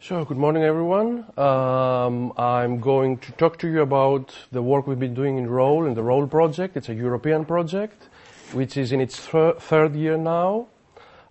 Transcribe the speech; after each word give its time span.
So, 0.00 0.24
good 0.24 0.36
morning, 0.36 0.62
everyone. 0.62 1.24
Um, 1.36 2.32
I'm 2.36 2.78
going 2.78 3.18
to 3.18 3.32
talk 3.32 3.58
to 3.58 3.68
you 3.68 3.82
about 3.82 4.32
the 4.52 4.62
work 4.62 4.86
we've 4.86 4.98
been 4.98 5.12
doing 5.12 5.38
in 5.38 5.50
ROLE, 5.50 5.86
in 5.86 5.94
the 5.94 6.04
ROLE 6.04 6.28
project. 6.28 6.76
It's 6.76 6.88
a 6.88 6.94
European 6.94 7.44
project, 7.44 8.04
which 8.52 8.76
is 8.76 8.92
in 8.92 9.00
its 9.00 9.18
thir- 9.18 9.54
third 9.58 9.96
year 9.96 10.16
now. 10.16 10.68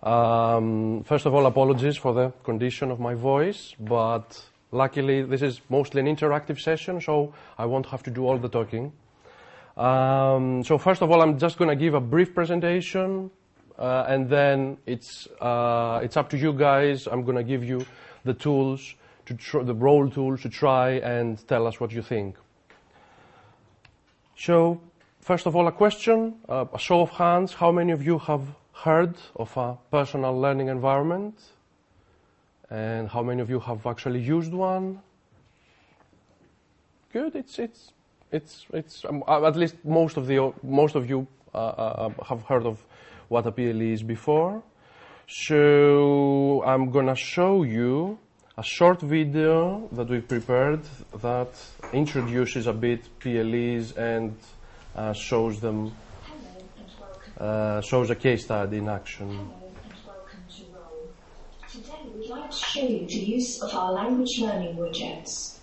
Um, 0.04 1.02
first 1.06 1.26
of 1.26 1.34
all, 1.34 1.46
apologies 1.46 1.96
for 1.96 2.14
the 2.14 2.34
condition 2.44 2.92
of 2.92 3.00
my 3.00 3.14
voice, 3.14 3.74
but 3.80 4.44
luckily 4.74 5.24
this 5.24 5.42
is 5.42 5.62
mostly 5.70 6.02
an 6.02 6.14
interactive 6.14 6.60
session, 6.60 7.00
so 7.00 7.34
I 7.58 7.66
won't 7.66 7.86
have 7.86 8.04
to 8.04 8.12
do 8.12 8.28
all 8.28 8.38
the 8.38 8.50
talking. 8.50 8.92
Um, 9.78 10.62
so 10.66 10.78
first 10.78 11.02
of 11.02 11.10
all, 11.10 11.22
I'm 11.22 11.40
just 11.40 11.58
going 11.58 11.70
to 11.70 11.76
give 11.78 11.94
a 11.94 12.02
brief 12.02 12.36
presentation, 12.36 13.32
uh, 13.80 14.04
and 14.10 14.30
then 14.30 14.78
it's 14.86 15.26
uh, 15.40 16.02
it's 16.04 16.18
up 16.18 16.30
to 16.32 16.38
you 16.38 16.52
guys. 16.52 17.08
I'm 17.08 17.24
going 17.24 17.38
to 17.38 17.44
give 17.44 17.64
you 17.64 17.86
the 18.28 18.34
tools, 18.34 18.94
to 19.26 19.34
tr- 19.34 19.64
the 19.64 19.74
ROLE 19.74 20.10
tools 20.10 20.42
to 20.42 20.50
try 20.50 20.92
and 21.00 21.46
tell 21.48 21.68
us 21.68 21.80
what 21.80 21.92
you 21.92 22.02
think. 22.02 22.36
So, 24.36 24.80
first 25.20 25.48
of 25.48 25.56
all, 25.56 25.68
a 25.68 25.72
question, 25.72 26.36
uh, 26.48 26.66
a 26.74 26.80
show 26.80 27.02
of 27.02 27.10
hands. 27.10 27.54
How 27.54 27.72
many 27.72 27.92
of 27.92 28.06
you 28.06 28.20
have 28.20 28.44
heard 28.74 29.16
of 29.36 29.58
a 29.58 29.78
personal 29.90 30.40
learning 30.40 30.68
environment? 30.68 31.36
And 32.70 33.10
how 33.10 33.24
many 33.24 33.42
of 33.42 33.50
you 33.50 33.60
have 33.60 33.86
actually 33.86 34.20
used 34.20 34.54
one? 34.54 35.02
Good. 37.12 37.36
It's 37.36 37.60
it's 37.60 37.94
it's 38.32 38.66
it's 38.74 39.06
um, 39.06 39.24
at 39.28 39.56
least 39.56 39.76
most 39.84 40.18
of 40.18 40.28
the 40.28 40.54
most 40.62 40.96
of 40.96 41.10
you 41.10 41.28
uh, 41.54 41.58
uh, 41.58 42.10
have 42.26 42.44
heard 42.44 42.66
of 42.66 42.86
what 43.30 43.48
a 43.48 43.52
PLE 43.52 43.94
is 43.94 44.04
before. 44.04 44.62
So 45.30 46.64
I'm 46.66 46.90
gonna 46.90 47.14
show 47.14 47.64
you 47.64 48.18
a 48.58 48.64
short 48.64 49.02
video 49.02 49.90
that 49.92 50.08
we 50.08 50.22
prepared 50.22 50.84
that 51.22 51.50
introduces 51.92 52.66
a 52.66 52.72
bit 52.72 53.10
PLEs 53.20 53.92
and 53.98 54.38
uh, 54.96 55.12
shows 55.12 55.60
them, 55.60 55.94
uh, 57.38 57.82
shows 57.82 58.10
a 58.10 58.16
case 58.16 58.46
study 58.46 58.78
in 58.78 58.88
action. 58.88 59.52
To. 60.50 61.78
Today 61.78 61.92
we'd 62.16 62.30
like 62.30 62.50
to 62.50 62.58
show 62.58 62.88
you 62.88 63.06
the 63.06 63.20
use 63.20 63.62
of 63.62 63.76
our 63.76 63.92
language 63.92 64.40
learning 64.40 64.78
widgets. 64.78 65.58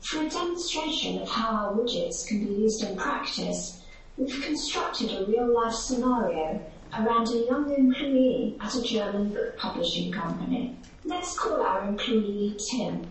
For 0.00 0.22
a 0.22 0.28
demonstration 0.28 1.22
of 1.22 1.28
how 1.28 1.54
our 1.54 1.72
widgets 1.74 2.26
can 2.26 2.44
be 2.44 2.54
used 2.54 2.82
in 2.82 2.96
practice, 2.96 3.84
we've 4.16 4.42
constructed 4.42 5.12
a 5.12 5.26
real-life 5.26 5.74
scenario 5.74 6.60
around 6.98 7.28
a 7.28 7.44
young 7.46 7.72
employee 7.72 8.56
at 8.60 8.74
a 8.74 8.82
German 8.82 9.30
book 9.30 9.56
publishing 9.56 10.12
company. 10.12 10.76
Let's 11.04 11.38
call 11.38 11.62
our 11.62 11.88
employee 11.88 12.56
Tim. 12.70 13.06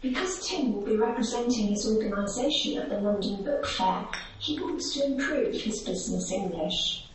Because 0.00 0.46
Tim 0.46 0.72
will 0.72 0.82
be 0.82 0.96
representing 0.96 1.68
his 1.68 1.88
organisation 1.88 2.78
at 2.78 2.90
the 2.90 3.00
London 3.00 3.42
Book 3.42 3.66
Fair, 3.66 4.06
he 4.38 4.60
wants 4.60 4.94
to 4.94 5.06
improve 5.06 5.54
his 5.54 5.82
business 5.82 6.30
English. 6.30 7.06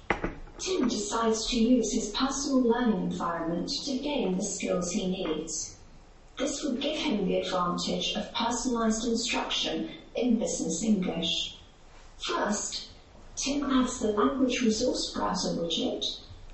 Tim 0.57 0.87
decides 0.87 1.47
to 1.47 1.57
use 1.57 1.93
his 1.93 2.09
personal 2.09 2.61
learning 2.61 3.11
environment 3.11 3.69
to 3.85 3.97
gain 3.99 4.35
the 4.35 4.43
skills 4.43 4.91
he 4.91 5.07
needs. 5.07 5.77
This 6.37 6.63
would 6.63 6.81
give 6.81 6.97
him 6.97 7.27
the 7.27 7.41
advantage 7.41 8.13
of 8.15 8.33
personalised 8.33 9.05
instruction 9.05 9.89
in 10.15 10.39
business 10.39 10.83
English. 10.83 11.57
First, 12.17 12.88
Tim 13.41 13.63
adds 13.71 13.99
the 13.99 14.11
Language 14.11 14.61
Resource 14.63 15.13
Browser 15.13 15.53
widget, 15.53 16.03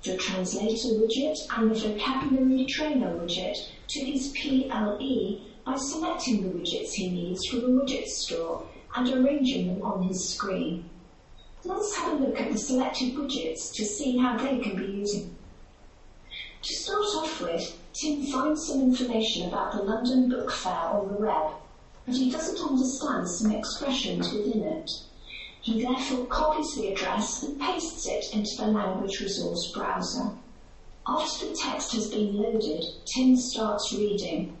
the 0.04 0.16
Translator 0.16 0.94
widget, 0.94 1.36
and 1.56 1.68
the 1.68 1.74
Vocabulary 1.74 2.64
Trainer 2.66 3.08
widget 3.08 3.56
to 3.88 4.04
his 4.04 4.28
PLE 4.28 5.40
by 5.64 5.76
selecting 5.76 6.42
the 6.42 6.56
widgets 6.56 6.92
he 6.92 7.10
needs 7.10 7.44
from 7.46 7.62
the 7.62 7.82
widget 7.82 8.06
store 8.06 8.68
and 8.94 9.08
arranging 9.08 9.66
them 9.66 9.82
on 9.82 10.04
his 10.04 10.28
screen. 10.28 10.88
Let's 11.64 11.96
have 11.96 12.12
a 12.12 12.24
look 12.24 12.40
at 12.40 12.52
the 12.52 12.58
selected 12.58 13.16
widgets 13.16 13.72
to 13.74 13.84
see 13.84 14.16
how 14.18 14.38
they 14.38 14.60
can 14.60 14.76
be 14.76 14.84
used. 14.84 15.26
To 16.62 16.72
start 16.72 17.04
off 17.16 17.40
with, 17.40 17.76
Tim 17.94 18.22
finds 18.26 18.64
some 18.64 18.80
information 18.80 19.48
about 19.48 19.72
the 19.72 19.82
London 19.82 20.28
Book 20.28 20.52
Fair 20.52 20.72
on 20.72 21.08
the 21.08 21.18
web, 21.18 21.50
but 22.06 22.14
he 22.14 22.30
doesn't 22.30 22.64
understand 22.64 23.28
some 23.28 23.50
expressions 23.50 24.32
within 24.32 24.62
it. 24.62 24.88
He 25.66 25.82
therefore 25.82 26.26
copies 26.26 26.76
the 26.76 26.92
address 26.92 27.42
and 27.42 27.60
pastes 27.60 28.06
it 28.06 28.32
into 28.32 28.50
the 28.56 28.68
language 28.68 29.18
resource 29.18 29.72
browser. 29.74 30.30
After 31.08 31.48
the 31.48 31.56
text 31.56 31.90
has 31.94 32.08
been 32.08 32.36
loaded, 32.36 32.84
Tim 33.12 33.34
starts 33.34 33.92
reading. 33.92 34.56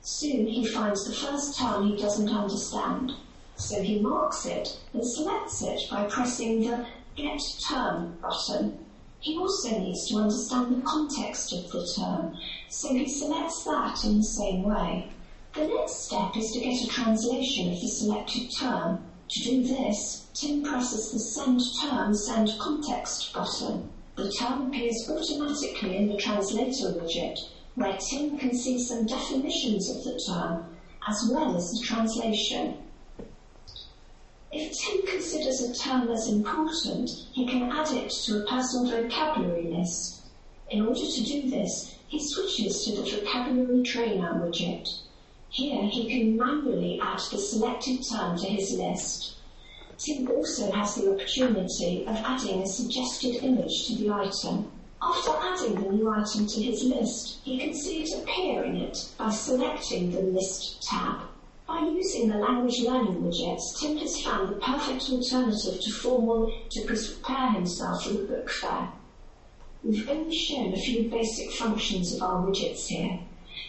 Soon 0.00 0.46
he 0.46 0.64
finds 0.64 1.02
the 1.02 1.12
first 1.12 1.58
term 1.58 1.88
he 1.88 1.96
doesn't 1.96 2.28
understand, 2.28 3.14
so 3.56 3.82
he 3.82 3.98
marks 3.98 4.46
it 4.46 4.78
and 4.92 5.04
selects 5.04 5.60
it 5.60 5.80
by 5.90 6.04
pressing 6.04 6.60
the 6.60 6.86
Get 7.16 7.40
Term 7.68 8.16
button. 8.22 8.78
He 9.18 9.36
also 9.36 9.76
needs 9.76 10.06
to 10.06 10.18
understand 10.18 10.76
the 10.76 10.82
context 10.82 11.52
of 11.52 11.68
the 11.72 11.84
term, 11.98 12.38
so 12.68 12.94
he 12.94 13.08
selects 13.08 13.64
that 13.64 14.04
in 14.04 14.18
the 14.18 14.22
same 14.22 14.62
way. 14.62 15.08
The 15.52 15.66
next 15.66 16.04
step 16.04 16.36
is 16.36 16.48
to 16.52 16.60
get 16.60 16.80
a 16.80 16.86
translation 16.86 17.72
of 17.72 17.80
the 17.80 17.88
selected 17.88 18.48
term. 18.60 19.04
To 19.30 19.42
do 19.42 19.62
this, 19.62 20.26
Tim 20.34 20.62
presses 20.62 21.10
the 21.10 21.18
Send 21.18 21.60
Term, 21.80 22.14
Send 22.14 22.50
Context 22.58 23.32
button. 23.32 23.90
The 24.16 24.30
term 24.30 24.68
appears 24.68 25.08
automatically 25.10 25.96
in 25.96 26.08
the 26.08 26.18
translator 26.18 26.92
widget, 26.92 27.38
where 27.74 27.96
Tim 28.10 28.38
can 28.38 28.54
see 28.54 28.78
some 28.78 29.06
definitions 29.06 29.88
of 29.88 30.04
the 30.04 30.22
term, 30.28 30.76
as 31.08 31.30
well 31.32 31.56
as 31.56 31.70
the 31.70 31.86
translation. 31.86 32.76
If 34.52 34.72
Tim 34.78 35.06
considers 35.06 35.62
a 35.62 35.74
term 35.74 36.08
as 36.10 36.28
important, 36.28 37.10
he 37.32 37.46
can 37.46 37.72
add 37.72 37.90
it 37.92 38.10
to 38.10 38.42
a 38.42 38.46
personal 38.46 38.90
vocabulary 38.90 39.72
list. 39.72 40.20
In 40.70 40.86
order 40.86 41.00
to 41.00 41.24
do 41.24 41.48
this, 41.48 41.96
he 42.08 42.20
switches 42.20 42.84
to 42.84 42.96
the 42.96 43.10
vocabulary 43.10 43.82
trainer 43.82 44.34
widget. 44.34 44.86
Here 45.54 45.84
he 45.84 46.08
can 46.08 46.36
manually 46.36 46.98
add 47.00 47.20
the 47.30 47.38
selected 47.38 48.00
term 48.10 48.36
to 48.38 48.46
his 48.48 48.72
list. 48.72 49.34
Tim 49.98 50.28
also 50.28 50.72
has 50.72 50.96
the 50.96 51.12
opportunity 51.14 52.04
of 52.08 52.16
adding 52.16 52.62
a 52.62 52.66
suggested 52.66 53.36
image 53.36 53.86
to 53.86 53.94
the 53.94 54.10
item. 54.10 54.72
After 55.00 55.30
adding 55.30 55.80
the 55.80 55.92
new 55.92 56.10
item 56.10 56.48
to 56.48 56.60
his 56.60 56.82
list, 56.82 57.38
he 57.44 57.56
can 57.56 57.72
see 57.72 58.02
it 58.02 58.18
appear 58.18 58.64
in 58.64 58.74
it 58.78 58.98
by 59.16 59.30
selecting 59.30 60.10
the 60.10 60.22
List 60.22 60.82
tab. 60.82 61.20
By 61.68 61.82
using 61.82 62.30
the 62.30 62.38
language 62.38 62.80
learning 62.80 63.22
widgets, 63.22 63.78
Tim 63.78 63.96
has 63.98 64.20
found 64.22 64.48
the 64.48 64.56
perfect 64.56 65.08
alternative 65.08 65.80
to 65.80 65.92
formal 65.92 66.52
to 66.72 66.84
prepare 66.84 67.50
himself 67.50 68.02
for 68.02 68.14
the 68.14 68.24
book 68.24 68.50
fair. 68.50 68.88
We've 69.84 70.08
only 70.08 70.36
shown 70.36 70.74
a 70.74 70.78
few 70.78 71.08
basic 71.08 71.52
functions 71.52 72.12
of 72.12 72.24
our 72.24 72.44
widgets 72.44 72.88
here. 72.88 73.20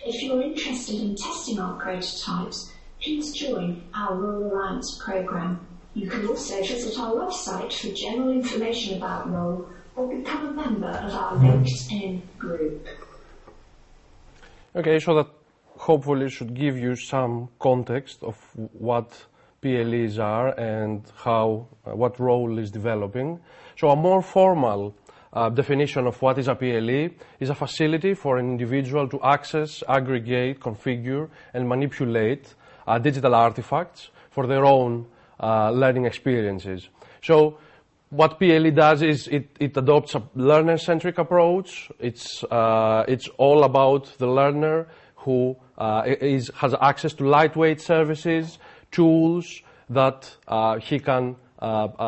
If 0.05 0.21
you're 0.21 0.39
interested 0.39 1.01
in 1.01 1.15
testing 1.15 1.57
our 1.57 1.81
prototypes, 1.81 2.71
please 3.01 3.33
join 3.33 3.81
our 3.95 4.13
ROLE 4.15 4.53
Alliance 4.53 5.01
program. 5.03 5.65
You 5.95 6.07
can 6.07 6.27
also 6.27 6.61
visit 6.61 6.99
our 6.99 7.15
website 7.15 7.73
for 7.73 7.91
general 7.91 8.29
information 8.29 8.97
about 8.97 9.27
ROLE 9.31 9.67
or 9.95 10.15
become 10.15 10.49
a 10.49 10.51
member 10.51 10.89
of 10.89 11.11
our 11.11 11.33
LinkedIn 11.37 12.21
group. 12.37 12.87
Okay, 14.75 14.99
so 14.99 15.15
that 15.15 15.27
hopefully 15.75 16.29
should 16.29 16.53
give 16.53 16.77
you 16.77 16.95
some 16.95 17.49
context 17.57 18.21
of 18.21 18.37
what 18.73 19.25
PLEs 19.61 20.19
are 20.19 20.49
and 20.59 21.01
how 21.15 21.67
uh, 21.87 21.95
what 21.95 22.19
role 22.19 22.59
is 22.59 22.69
developing. 22.69 23.39
So 23.75 23.89
a 23.89 23.95
more 23.95 24.21
formal 24.21 24.95
uh, 25.35 25.49
definition 25.49 26.07
of 26.07 26.21
what 26.21 26.37
is 26.37 26.47
a 26.47 26.55
PLE 26.55 27.09
is 27.39 27.49
a 27.49 27.55
facility 27.55 28.13
for 28.13 28.37
an 28.37 28.49
individual 28.49 29.07
to 29.09 29.21
access, 29.21 29.83
aggregate, 29.87 30.59
configure, 30.59 31.29
and 31.53 31.67
manipulate 31.67 32.55
uh, 32.87 32.97
digital 32.97 33.35
artifacts 33.35 34.09
for 34.31 34.47
their 34.47 34.65
own 34.65 35.05
uh, 35.39 35.69
learning 35.71 36.05
experiences. 36.05 36.87
So 37.21 37.57
what 38.09 38.39
PLE 38.39 38.71
does 38.71 39.01
is 39.01 39.27
it, 39.27 39.49
it 39.59 39.75
adopts 39.75 40.15
a 40.15 40.23
learner-centric 40.35 41.17
approach. 41.17 41.91
It's, 41.99 42.43
uh, 42.45 43.03
it's 43.07 43.27
all 43.37 43.63
about 43.63 44.17
the 44.17 44.27
learner 44.27 44.87
who 45.15 45.57
uh, 45.77 46.03
is, 46.05 46.51
has 46.55 46.73
access 46.79 47.13
to 47.13 47.27
lightweight 47.27 47.81
services, 47.81 48.59
tools 48.91 49.61
that 49.89 50.33
uh, 50.47 50.79
he 50.79 50.99
can 50.99 51.35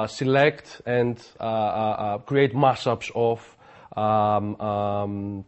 select 0.08 0.82
and 0.86 1.22
uh, 1.40 1.44
uh, 1.44 1.48
uh, 1.48 2.18
create 2.20 2.54
mashups 2.54 3.12
of. 3.16 3.56
Um, 3.96 4.60
um, 4.62 5.46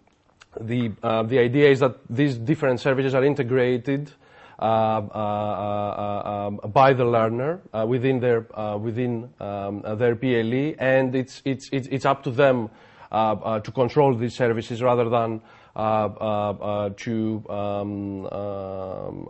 the, 0.60 0.92
uh, 1.04 1.24
the 1.24 1.40
idea 1.40 1.70
is 1.70 1.80
that 1.82 1.96
these 2.10 2.36
different 2.36 2.80
services 2.80 3.14
are 3.14 3.24
integrated 3.24 4.12
uh, 4.60 4.64
uh, 4.64 5.18
uh, 5.18 6.48
um, 6.48 6.72
by 6.72 6.94
the 6.94 7.06
learner 7.06 7.62
uh, 7.74 7.86
within 7.88 8.20
their 8.20 8.46
uh, 8.60 8.78
within 8.78 9.30
um, 9.40 9.82
uh, 9.86 9.96
their 9.96 10.16
PLE, 10.16 10.76
and 10.80 11.16
it's 11.16 11.42
it's 11.46 11.70
it's, 11.72 12.06
up 12.06 12.24
to 12.24 12.32
them 12.32 12.66
uh, 12.66 12.68
uh, 12.68 12.70
Uh, 13.12 13.16
uh, 13.16 13.60
to 13.60 13.72
control 13.72 14.16
these 14.16 14.36
services 14.36 14.84
rather 14.84 15.10
than 15.10 15.42
uh, 15.76 15.80
uh 15.80 16.90
to 16.96 17.44
um, 17.50 18.28
um, 18.28 19.28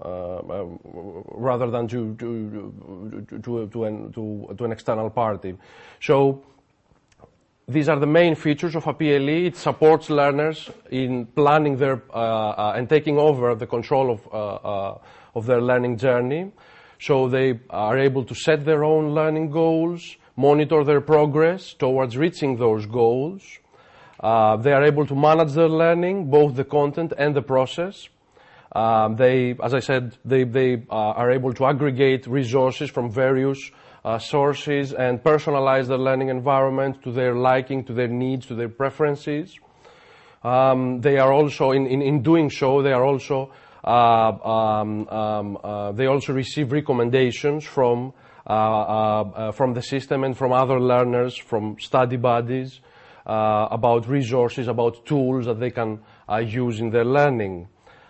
rather 1.31 1.71
than 1.71 1.87
to 1.87 2.13
to 2.15 3.23
to, 3.41 3.67
to, 3.67 3.83
an, 3.85 4.11
to, 4.11 4.53
to 4.57 4.65
an 4.65 4.71
external 4.73 5.09
party. 5.09 5.55
So 6.01 6.43
these 7.69 7.87
are 7.87 7.99
the 7.99 8.07
main 8.07 8.35
features 8.35 8.75
of 8.75 8.85
a 8.87 8.93
PLE. 8.93 9.45
It 9.45 9.55
supports 9.55 10.09
learners 10.09 10.69
in 10.91 11.27
planning 11.27 11.77
their 11.77 12.01
uh, 12.13 12.15
uh, 12.15 12.73
and 12.75 12.89
taking 12.89 13.17
over 13.17 13.55
the 13.55 13.67
control 13.67 14.11
of, 14.11 14.27
uh, 14.33 14.97
of 15.35 15.45
their 15.45 15.61
learning 15.61 15.97
journey. 15.99 16.51
So 16.99 17.29
they 17.29 17.59
are 17.69 17.97
able 17.97 18.25
to 18.25 18.35
set 18.35 18.65
their 18.65 18.83
own 18.83 19.13
learning 19.13 19.51
goals, 19.51 20.17
monitor 20.35 20.83
their 20.83 20.99
progress 20.99 21.73
towards 21.73 22.17
reaching 22.17 22.57
those 22.57 22.85
goals. 22.85 23.59
Uh, 24.19 24.57
they 24.57 24.74
are 24.74 24.83
able 24.83 25.06
to 25.06 25.16
manage 25.16 25.54
their 25.54 25.69
learning, 25.69 26.30
both 26.30 26.56
the 26.56 26.66
content 26.66 27.13
and 27.18 27.36
the 27.36 27.42
process. 27.42 28.10
Um, 28.71 29.16
they, 29.16 29.56
as 29.63 29.74
I 29.74 29.80
said, 29.80 30.18
they, 30.25 30.44
they 30.44 30.83
uh, 30.89 30.95
are 30.95 31.31
able 31.31 31.54
to 31.54 31.66
aggregate 31.66 32.27
resources 32.27 32.89
from 32.89 33.10
various 33.10 33.71
uh, 34.04 34.19
sources 34.19 34.94
and 34.94 35.24
personalize 35.24 35.88
their 35.88 35.98
learning 35.98 36.30
environment 36.30 37.01
to 37.04 37.12
their 37.12 37.33
liking, 37.33 37.83
to 37.86 37.94
their 37.94 38.07
needs, 38.07 38.45
to 38.48 38.56
their 38.56 38.69
preferences. 38.69 39.57
Um, 40.44 41.01
they 41.01 41.18
are 41.18 41.33
also, 41.33 41.71
in, 41.71 41.88
in, 41.88 42.01
in, 42.01 42.21
doing 42.21 42.50
so, 42.50 42.81
they 42.81 42.94
are 42.94 43.04
also, 43.04 43.51
uh, 43.83 43.89
um, 43.89 45.07
um, 45.10 45.57
uh, 45.63 45.92
they 45.92 46.06
also 46.06 46.33
receive 46.33 46.71
recommendations 46.71 47.66
from, 47.66 48.13
uh, 48.48 49.51
from 49.51 49.74
the 49.74 49.81
system 49.81 50.24
and 50.24 50.38
from 50.38 50.54
other 50.54 50.80
learners, 50.80 51.36
from 51.36 51.77
study 51.80 52.18
buddies, 52.18 52.80
about 53.29 54.07
resources, 54.07 54.67
about 54.67 55.05
tools 55.05 55.45
that 55.45 55.59
they 55.59 55.71
can 55.71 55.99
use 56.45 56.79
in 56.79 56.89
their 56.89 57.05
learning. 57.05 57.67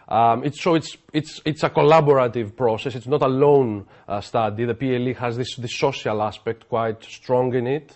Um, 0.10 0.44
it's, 0.44 0.60
so 0.60 0.74
it's, 0.74 0.98
it's, 1.14 1.40
it's 1.46 1.62
a 1.64 1.70
collaborative 1.70 2.56
process. 2.56 2.96
It's 2.96 3.06
not 3.06 3.22
a 3.22 3.28
lone 3.28 3.86
uh, 4.08 4.22
study. 4.22 4.66
The 4.66 4.74
PLE 4.74 5.14
has 5.20 5.38
this, 5.38 5.56
this 5.56 5.78
social 5.78 6.24
aspect 6.24 6.68
quite 6.68 7.04
strong 7.04 7.54
in 7.54 7.68
it. 7.68 7.96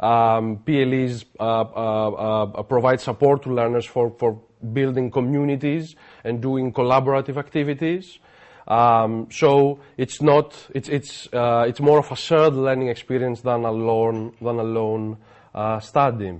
Um, 0.00 0.58
PLEs 0.66 1.24
uh, 1.38 1.42
uh, 1.42 2.10
uh, 2.10 2.62
provide 2.64 3.00
support 3.00 3.44
to 3.44 3.54
learners 3.54 3.86
for, 3.86 4.10
for 4.18 4.42
building 4.72 5.12
communities 5.12 5.94
and 6.24 6.42
doing 6.42 6.72
collaborative 6.72 7.36
activities. 7.36 8.18
Um, 8.66 9.28
so 9.30 9.78
it's 9.96 10.20
not, 10.20 10.56
it's, 10.74 10.88
it's, 10.88 11.28
uh, 11.32 11.64
it's 11.68 11.80
more 11.80 12.00
of 12.00 12.10
a 12.10 12.16
shared 12.16 12.54
learning 12.54 12.88
experience 12.88 13.40
than 13.40 13.64
a 13.64 13.70
lone, 13.70 14.34
than 14.40 14.58
a 14.58 14.64
lone 14.64 15.18
uh, 15.54 15.78
study. 15.78 16.32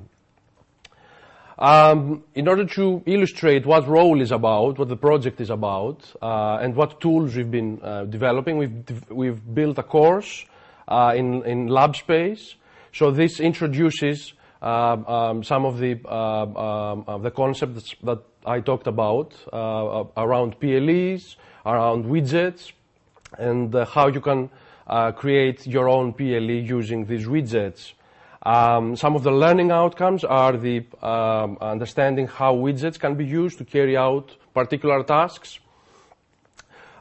Um, 1.62 2.24
in 2.34 2.48
order 2.48 2.64
to 2.64 3.04
illustrate 3.06 3.64
what 3.64 3.86
role 3.86 4.20
is 4.20 4.32
about, 4.32 4.80
what 4.80 4.88
the 4.88 4.96
project 4.96 5.40
is 5.40 5.48
about, 5.48 6.02
uh, 6.20 6.58
and 6.60 6.74
what 6.74 7.00
tools 7.00 7.36
we've 7.36 7.52
been 7.52 7.80
uh, 7.84 8.04
developing, 8.06 8.56
we've, 8.58 9.08
we've 9.08 9.54
built 9.54 9.78
a 9.78 9.84
course 9.84 10.44
uh, 10.88 11.14
in, 11.14 11.44
in 11.44 11.68
LabSpace. 11.68 12.54
So 12.92 13.12
this 13.12 13.38
introduces 13.38 14.32
um, 14.60 15.06
um, 15.06 15.44
some 15.44 15.64
of 15.64 15.78
the, 15.78 16.04
um, 16.12 16.56
um, 16.56 17.22
the 17.22 17.30
concepts 17.30 17.94
that 18.02 18.18
I 18.44 18.58
talked 18.58 18.88
about 18.88 19.32
uh, 19.52 20.02
around 20.16 20.58
PLEs, 20.58 21.36
around 21.64 22.06
widgets, 22.06 22.72
and 23.38 23.72
uh, 23.72 23.84
how 23.84 24.08
you 24.08 24.20
can 24.20 24.50
uh, 24.88 25.12
create 25.12 25.64
your 25.64 25.88
own 25.88 26.12
PLE 26.12 26.66
using 26.66 27.06
these 27.06 27.28
widgets. 27.28 27.92
Um, 28.44 28.96
some 28.96 29.14
of 29.14 29.22
the 29.22 29.30
learning 29.30 29.70
outcomes 29.70 30.24
are 30.24 30.56
the 30.56 30.84
um, 31.00 31.58
understanding 31.60 32.26
how 32.26 32.54
widgets 32.56 32.98
can 32.98 33.14
be 33.14 33.24
used 33.24 33.58
to 33.58 33.64
carry 33.64 33.96
out 33.96 34.36
particular 34.52 35.04
tasks, 35.04 35.60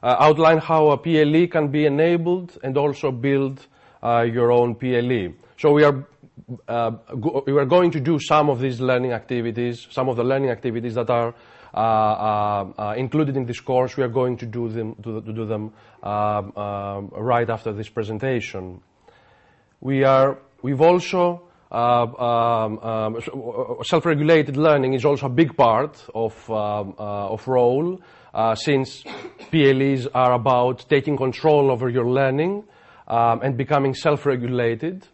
uh, 0.03 0.15
outline 0.19 0.59
how 0.59 0.91
a 0.91 0.97
PLE 0.97 1.47
can 1.47 1.69
be 1.69 1.85
enabled, 1.85 2.59
and 2.63 2.77
also 2.77 3.11
build 3.11 3.65
uh, 4.03 4.21
your 4.21 4.51
own 4.51 4.75
PLE. 4.75 5.33
So 5.57 5.71
we 5.71 5.83
are 5.83 6.05
uh, 6.67 6.91
we 7.45 7.53
are 7.53 7.65
going 7.65 7.91
to 7.91 7.99
do 7.99 8.19
some 8.19 8.49
of 8.49 8.59
these 8.59 8.79
learning 8.79 9.11
activities, 9.11 9.87
some 9.89 10.09
of 10.09 10.17
the 10.17 10.23
learning 10.23 10.49
activities 10.49 10.95
that 10.95 11.09
are 11.09 11.33
uh, 11.73 11.77
uh, 11.77 12.73
uh, 12.77 12.93
included 12.97 13.37
in 13.37 13.45
this 13.45 13.59
course. 13.59 13.97
We 13.97 14.03
are 14.03 14.09
going 14.09 14.37
to 14.37 14.45
do 14.45 14.69
them 14.69 14.95
to, 15.03 15.21
to 15.21 15.33
do 15.33 15.45
them 15.45 15.73
um, 16.03 16.55
um, 16.57 17.09
right 17.13 17.49
after 17.49 17.73
this 17.73 17.89
presentation. 17.89 18.81
We 19.79 20.03
are 20.03 20.37
We've 20.61 20.81
also 20.81 21.47
uh, 21.71 22.03
um, 22.03 22.79
um, 22.79 23.15
uh, 23.15 23.83
self-regulated 23.83 24.57
learning 24.57 24.93
is 24.93 25.05
also 25.05 25.27
a 25.27 25.29
big 25.29 25.55
part 25.55 26.05
of 26.13 26.33
um, 26.49 26.95
uh, 26.99 27.29
of 27.29 27.47
role, 27.47 27.99
uh, 28.33 28.55
since 28.55 29.03
PLEs 29.51 30.07
are 30.13 30.33
about 30.33 30.85
taking 30.89 31.15
control 31.15 31.71
over 31.71 31.89
your 31.89 32.09
learning 32.09 32.63
and 33.07 33.57
becoming 33.57 33.93
self-regulated, 33.93 35.07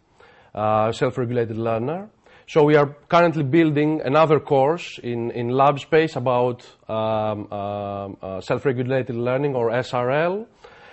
uh, 0.53 0.91
self-regulated 0.91 1.57
learner. 1.57 2.09
So 2.47 2.63
we 2.63 2.75
are 2.75 2.95
currently 3.09 3.43
building 3.43 4.01
another 4.03 4.39
course 4.39 4.99
in, 5.03 5.31
in 5.31 5.49
LabSpace 5.49 6.15
about 6.15 6.65
uh, 6.87 8.41
self-regulated 8.41 9.15
learning 9.15 9.55
or 9.55 9.69
SRL, 9.71 10.45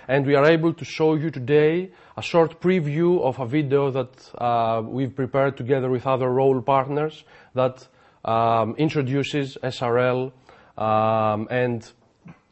and 0.07 0.25
we 0.25 0.35
are 0.35 0.45
able 0.45 0.73
to 0.73 0.85
show 0.85 1.15
you 1.15 1.29
today 1.31 1.91
a 2.17 2.21
short 2.21 2.61
preview 2.61 3.21
of 3.21 3.39
a 3.39 3.45
video 3.45 3.91
that 3.91 4.31
uh, 4.37 4.81
we've 4.85 5.15
prepared 5.15 5.57
together 5.57 5.89
with 5.89 6.05
other 6.05 6.29
role 6.29 6.61
partners 6.61 7.23
that 7.53 7.87
um, 8.23 8.75
introduces 8.77 9.57
SRL 9.63 10.31
um, 10.77 11.47
and 11.49 11.91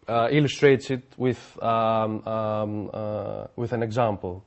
uh, 0.08 0.28
illustrates 0.32 0.90
it 0.92 1.04
with, 1.18 1.62
um, 1.62 2.26
um, 2.28 2.90
uh, 2.94 3.48
with 3.56 3.72
an 3.74 3.84
example. 3.84 4.44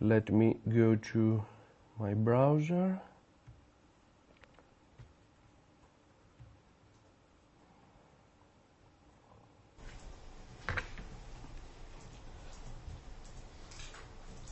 Let 0.00 0.30
me 0.30 0.56
go 0.68 0.96
to 0.96 1.44
my 1.98 2.14
browser. 2.14 3.00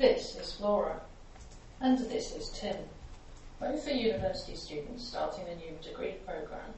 This 0.02 0.34
is 0.34 0.50
Flora, 0.54 1.00
and 1.80 1.96
this 1.96 2.34
is 2.34 2.48
Tim. 2.48 2.76
Both 3.60 3.86
are 3.86 3.92
university 3.92 4.56
students 4.56 5.04
starting 5.04 5.46
a 5.46 5.54
new 5.54 5.78
degree 5.80 6.16
programme. 6.26 6.74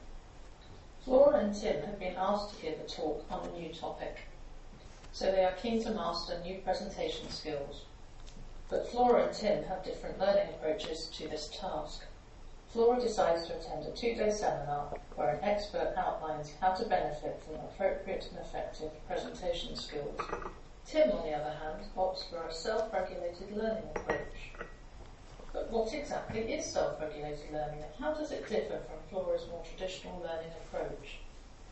Flora 1.03 1.39
and 1.39 1.55
Tim 1.55 1.81
have 1.87 1.97
been 1.97 2.13
asked 2.17 2.53
to 2.53 2.61
give 2.61 2.79
a 2.79 2.83
talk 2.83 3.25
on 3.31 3.47
a 3.47 3.59
new 3.59 3.73
topic, 3.73 4.19
so 5.11 5.31
they 5.31 5.43
are 5.43 5.53
keen 5.53 5.83
to 5.85 5.89
master 5.89 6.39
new 6.43 6.59
presentation 6.59 7.27
skills. 7.31 7.85
But 8.69 8.91
Flora 8.91 9.25
and 9.25 9.35
Tim 9.35 9.63
have 9.63 9.83
different 9.83 10.19
learning 10.19 10.49
approaches 10.49 11.07
to 11.17 11.27
this 11.27 11.47
task. 11.59 12.03
Flora 12.69 13.01
decides 13.01 13.47
to 13.47 13.57
attend 13.57 13.87
a 13.87 13.91
two-day 13.97 14.29
seminar 14.29 14.99
where 15.15 15.29
an 15.29 15.43
expert 15.43 15.95
outlines 15.97 16.53
how 16.61 16.73
to 16.73 16.85
benefit 16.85 17.41
from 17.43 17.55
appropriate 17.55 18.29
and 18.29 18.39
effective 18.45 18.91
presentation 19.07 19.75
skills 19.75 20.21
Tim, 20.85 21.11
on 21.11 21.23
the 21.23 21.33
other 21.33 21.55
hand, 21.57 21.83
opts 21.97 22.29
for 22.29 22.43
a 22.43 22.53
self-regulated 22.53 23.51
learning 23.55 23.89
approach. 23.95 24.51
But 25.51 25.71
what 25.71 25.93
exactly 25.93 26.41
is 26.41 26.65
self-regulated 26.65 27.51
learning 27.51 27.81
and 27.81 27.91
how 27.99 28.13
does 28.13 28.31
it 28.31 28.47
differ 28.47 28.79
from 28.79 28.99
Flora's 29.09 29.47
more 29.49 29.63
traditional 29.63 30.19
learning 30.19 30.51
approach? 30.61 31.19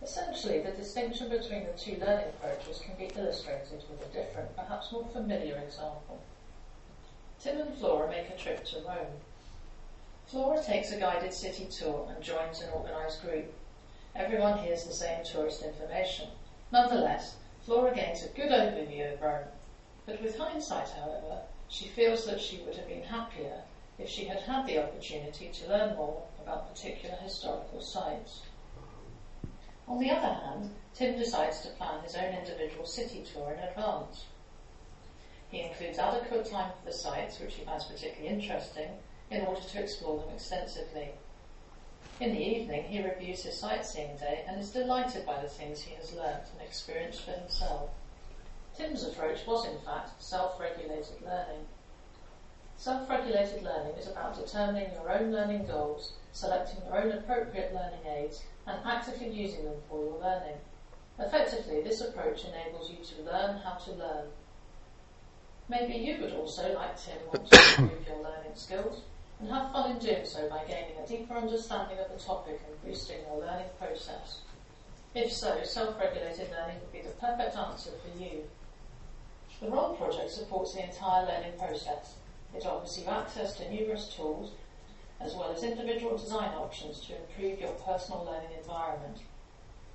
Essentially, 0.02 0.62
the 0.62 0.72
distinction 0.72 1.30
between 1.30 1.66
the 1.66 1.74
two 1.74 1.98
learning 2.00 2.30
approaches 2.30 2.80
can 2.80 2.96
be 2.96 3.14
illustrated 3.16 3.84
with 3.90 4.02
a 4.02 4.14
different, 4.14 4.56
perhaps 4.56 4.92
more 4.92 5.08
familiar 5.14 5.58
example. 5.58 6.20
Tim 7.40 7.62
and 7.62 7.76
Flora 7.76 8.10
make 8.10 8.30
a 8.30 8.38
trip 8.38 8.66
to 8.66 8.80
Rome. 8.80 9.22
Flora 10.28 10.64
takes 10.64 10.92
a 10.92 11.00
guided 11.00 11.34
city 11.34 11.66
tour 11.66 12.10
and 12.10 12.24
joins 12.24 12.62
an 12.62 12.70
organised 12.74 13.22
group. 13.22 13.54
Everyone 14.16 14.58
hears 14.58 14.86
the 14.86 14.94
same 14.94 15.24
tourist 15.24 15.62
information. 15.62 16.30
Nonetheless, 16.72 17.36
Flora 17.66 17.96
gains 17.96 18.22
a 18.24 18.28
good 18.30 18.50
overview 18.50 19.14
of 19.14 19.22
Rome, 19.22 19.48
but 20.06 20.22
with 20.22 20.38
hindsight, 20.38 20.90
however, 20.90 21.44
she 21.70 21.88
feels 21.88 22.26
that 22.26 22.42
she 22.42 22.62
would 22.62 22.76
have 22.76 22.88
been 22.88 23.04
happier 23.04 23.64
if 23.98 24.10
she 24.10 24.26
had 24.26 24.42
had 24.42 24.66
the 24.66 24.84
opportunity 24.84 25.48
to 25.48 25.68
learn 25.70 25.96
more 25.96 26.24
about 26.42 26.68
particular 26.68 27.16
historical 27.16 27.80
sites. 27.80 28.42
On 29.88 29.98
the 29.98 30.10
other 30.10 30.28
hand, 30.28 30.74
Tim 30.94 31.16
decides 31.16 31.62
to 31.62 31.70
plan 31.70 32.04
his 32.04 32.16
own 32.16 32.34
individual 32.34 32.86
city 32.86 33.24
tour 33.24 33.54
in 33.54 33.60
advance. 33.60 34.26
He 35.50 35.62
includes 35.62 36.00
adequate 36.00 36.46
time 36.46 36.72
for 36.78 36.86
the 36.86 36.94
sites 36.94 37.40
which 37.40 37.56
he 37.56 37.64
finds 37.64 37.86
particularly 37.86 38.34
interesting 38.34 38.90
in 39.30 39.42
order 39.42 39.62
to 39.62 39.80
explore 39.82 40.20
them 40.20 40.34
extensively. 40.34 41.12
In 42.20 42.32
the 42.34 42.40
evening, 42.40 42.84
he 42.84 43.04
reviews 43.04 43.44
his 43.44 43.60
sightseeing 43.60 44.18
day 44.18 44.46
and 44.48 44.60
is 44.60 44.72
delighted 44.72 45.26
by 45.26 45.42
the 45.42 45.50
things 45.50 45.82
he 45.82 45.96
has 45.96 46.14
learnt 46.14 46.44
and 46.52 46.62
experienced 46.62 47.26
for 47.26 47.32
himself. 47.32 47.90
Tim's 48.78 49.04
approach 49.04 49.46
was, 49.48 49.66
in 49.66 49.80
fact, 49.80 50.22
self-regulated 50.22 51.22
learning. 51.22 51.66
Self-regulated 52.78 53.64
learning 53.64 53.96
is 53.96 54.08
about 54.08 54.36
determining 54.36 54.92
your 54.94 55.12
own 55.12 55.32
learning 55.32 55.66
goals, 55.66 56.14
selecting 56.34 56.84
your 56.86 56.98
own 56.98 57.12
appropriate 57.12 57.74
learning 57.74 58.06
aids, 58.06 58.44
and 58.68 58.80
actively 58.86 59.30
using 59.30 59.66
them 59.66 59.82
for 59.90 60.04
your 60.04 60.20
learning. 60.20 60.58
Effectively, 61.20 61.82
this 61.82 62.02
approach 62.02 62.46
enables 62.46 62.92
you 62.92 62.98
to 63.04 63.22
learn 63.24 63.58
how 63.58 63.74
to 63.74 63.92
learn. 63.92 64.28
Maybe 65.68 65.94
you 65.96 66.22
would 66.22 66.34
also, 66.34 66.74
like 66.74 67.02
Tim, 67.02 67.18
want 67.28 67.50
to 67.50 67.76
improve 67.82 68.08
your 68.08 68.18
learning 68.18 68.56
skills 68.56 69.02
and 69.44 69.52
have 69.52 69.74
fun 69.74 69.92
in 69.92 70.00
doing 70.00 70.26
so 70.26 70.48
by 70.50 70.64
gaining 70.64 70.96
a 71.04 71.06
deeper 71.06 71.34
understanding 71.34 71.98
of 72.00 72.10
the 72.10 72.24
topic 72.24 72.62
and 72.66 72.82
boosting 72.82 73.18
your 73.28 73.42
learning 73.42 73.68
process. 73.78 74.40
If 75.14 75.34
so, 75.34 75.62
self-regulated 75.64 76.50
learning 76.52 76.78
would 76.80 76.94
be 76.94 77.02
the 77.02 77.14
perfect 77.20 77.58
answer 77.58 77.92
for 77.92 78.18
you. 78.18 78.44
The 79.60 79.68
ROLE 79.68 79.96
project 79.96 80.32
supports 80.32 80.74
the 80.74 80.86
entire 80.86 81.26
learning 81.26 81.60
process. 81.60 82.16
It 82.56 82.66
offers 82.66 82.98
you 82.98 83.06
access 83.06 83.58
to 83.58 83.70
numerous 83.70 84.14
tools, 84.16 84.52
as 85.20 85.34
well 85.34 85.52
as 85.52 85.64
individual 85.64 86.18
design 86.18 86.54
options 86.56 87.02
to 87.02 87.18
improve 87.18 87.60
your 87.60 87.74
personal 87.86 88.24
learning 88.24 88.58
environment, 88.58 89.18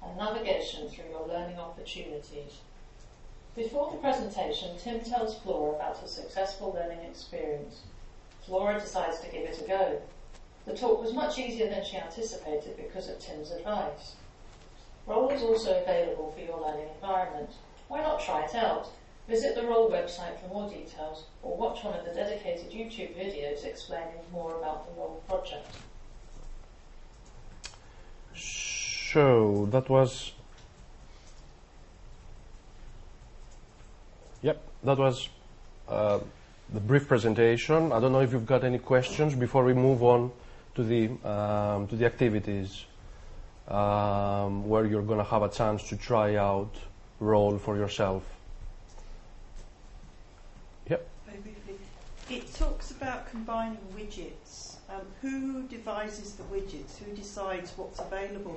and 0.04 0.16
navigation 0.18 0.90
through 0.90 1.08
your 1.10 1.26
learning 1.26 1.58
opportunities. 1.58 2.60
Before 3.56 3.90
the 3.90 3.96
presentation, 3.96 4.76
Tim 4.76 5.00
tells 5.00 5.38
Flora 5.38 5.76
about 5.76 6.02
a 6.04 6.08
successful 6.08 6.72
learning 6.74 7.00
experience. 7.08 7.80
Flora 8.48 8.80
decides 8.80 9.20
to 9.20 9.30
give 9.30 9.42
it 9.42 9.60
a 9.62 9.68
go. 9.68 10.00
The 10.64 10.74
talk 10.74 11.02
was 11.02 11.12
much 11.12 11.38
easier 11.38 11.68
than 11.68 11.84
she 11.84 11.98
anticipated 11.98 12.78
because 12.78 13.08
of 13.08 13.18
Tim's 13.18 13.50
advice. 13.50 14.16
ROLE 15.06 15.30
is 15.30 15.42
also 15.42 15.82
available 15.82 16.32
for 16.32 16.40
your 16.40 16.60
learning 16.60 16.88
environment. 16.94 17.50
Why 17.88 18.00
not 18.00 18.20
try 18.20 18.44
it 18.44 18.54
out? 18.54 18.88
Visit 19.28 19.54
the 19.54 19.66
ROLE 19.66 19.90
website 19.90 20.40
for 20.40 20.48
more 20.48 20.70
details 20.70 21.24
or 21.42 21.56
watch 21.56 21.84
one 21.84 21.98
of 21.98 22.06
the 22.06 22.14
dedicated 22.14 22.70
YouTube 22.70 23.14
videos 23.14 23.64
explaining 23.64 24.20
more 24.32 24.56
about 24.58 24.86
the 24.86 24.98
ROLE 24.98 25.22
project. 25.28 25.76
So 28.34 29.68
that 29.70 29.90
was 29.90 30.32
Yep, 34.40 34.62
that 34.84 34.98
was 34.98 35.28
uh, 35.88 36.20
the 36.72 36.80
brief 36.80 37.08
presentation. 37.08 37.92
I 37.92 38.00
don't 38.00 38.12
know 38.12 38.20
if 38.20 38.32
you've 38.32 38.46
got 38.46 38.64
any 38.64 38.78
questions 38.78 39.34
before 39.34 39.64
we 39.64 39.74
move 39.74 40.02
on 40.02 40.30
to 40.74 40.84
the 40.84 41.08
um, 41.28 41.86
to 41.88 41.96
the 41.96 42.06
activities 42.06 42.84
um, 43.68 44.68
where 44.68 44.84
you're 44.86 45.02
going 45.02 45.18
to 45.18 45.30
have 45.30 45.42
a 45.42 45.48
chance 45.48 45.88
to 45.88 45.96
try 45.96 46.36
out 46.36 46.74
ROLE 47.20 47.58
for 47.58 47.76
yourself. 47.76 48.22
It 52.30 52.54
talks 52.54 52.90
about 52.90 53.30
combining 53.30 53.78
widgets. 53.96 54.76
Um, 54.90 55.00
who 55.22 55.62
devises 55.62 56.34
the 56.34 56.42
widgets? 56.44 56.98
Who 56.98 57.16
decides 57.16 57.72
what's 57.78 58.00
available? 58.00 58.54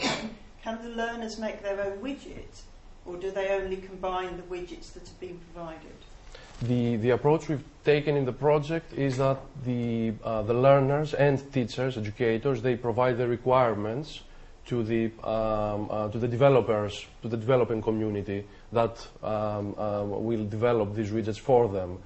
Can 0.62 0.84
the 0.84 0.90
learners 0.90 1.40
make 1.40 1.64
their 1.64 1.80
own 1.80 2.00
widget, 2.00 2.64
or 3.06 3.16
do 3.16 3.32
they 3.32 3.48
only 3.50 3.78
combine 3.78 4.36
the 4.36 4.44
widgets 4.44 4.92
that 4.92 5.08
have 5.08 5.20
been 5.22 5.40
provided? 5.54 5.96
The, 6.62 6.98
the 6.98 7.10
approach 7.12 7.50
we've 7.50 7.64
taken 7.84 8.16
in 8.16 8.26
the 8.26 8.34
project 8.34 8.94
is 8.94 9.18
that 9.18 9.40
the, 9.66 10.14
uh, 10.24 10.44
the 10.44 10.54
learners 10.54 11.16
and 11.16 11.52
teachers, 11.52 11.98
educators, 11.98 12.62
they 12.62 12.76
provide 12.76 13.18
the 13.18 13.28
requirements 13.28 14.22
to 14.68 14.84
the, 14.84 15.06
um, 15.28 15.90
uh, 15.90 16.10
to 16.10 16.20
the 16.20 16.28
developers, 16.28 17.06
to 17.24 17.28
the 17.28 17.38
developing 17.38 17.82
community 17.82 18.46
that 18.72 19.06
um, 19.24 19.74
uh, 19.78 20.04
will 20.06 20.46
develop 20.46 20.94
these 20.94 21.10
widgets 21.10 21.40
for 21.40 21.68
them. 21.68 21.98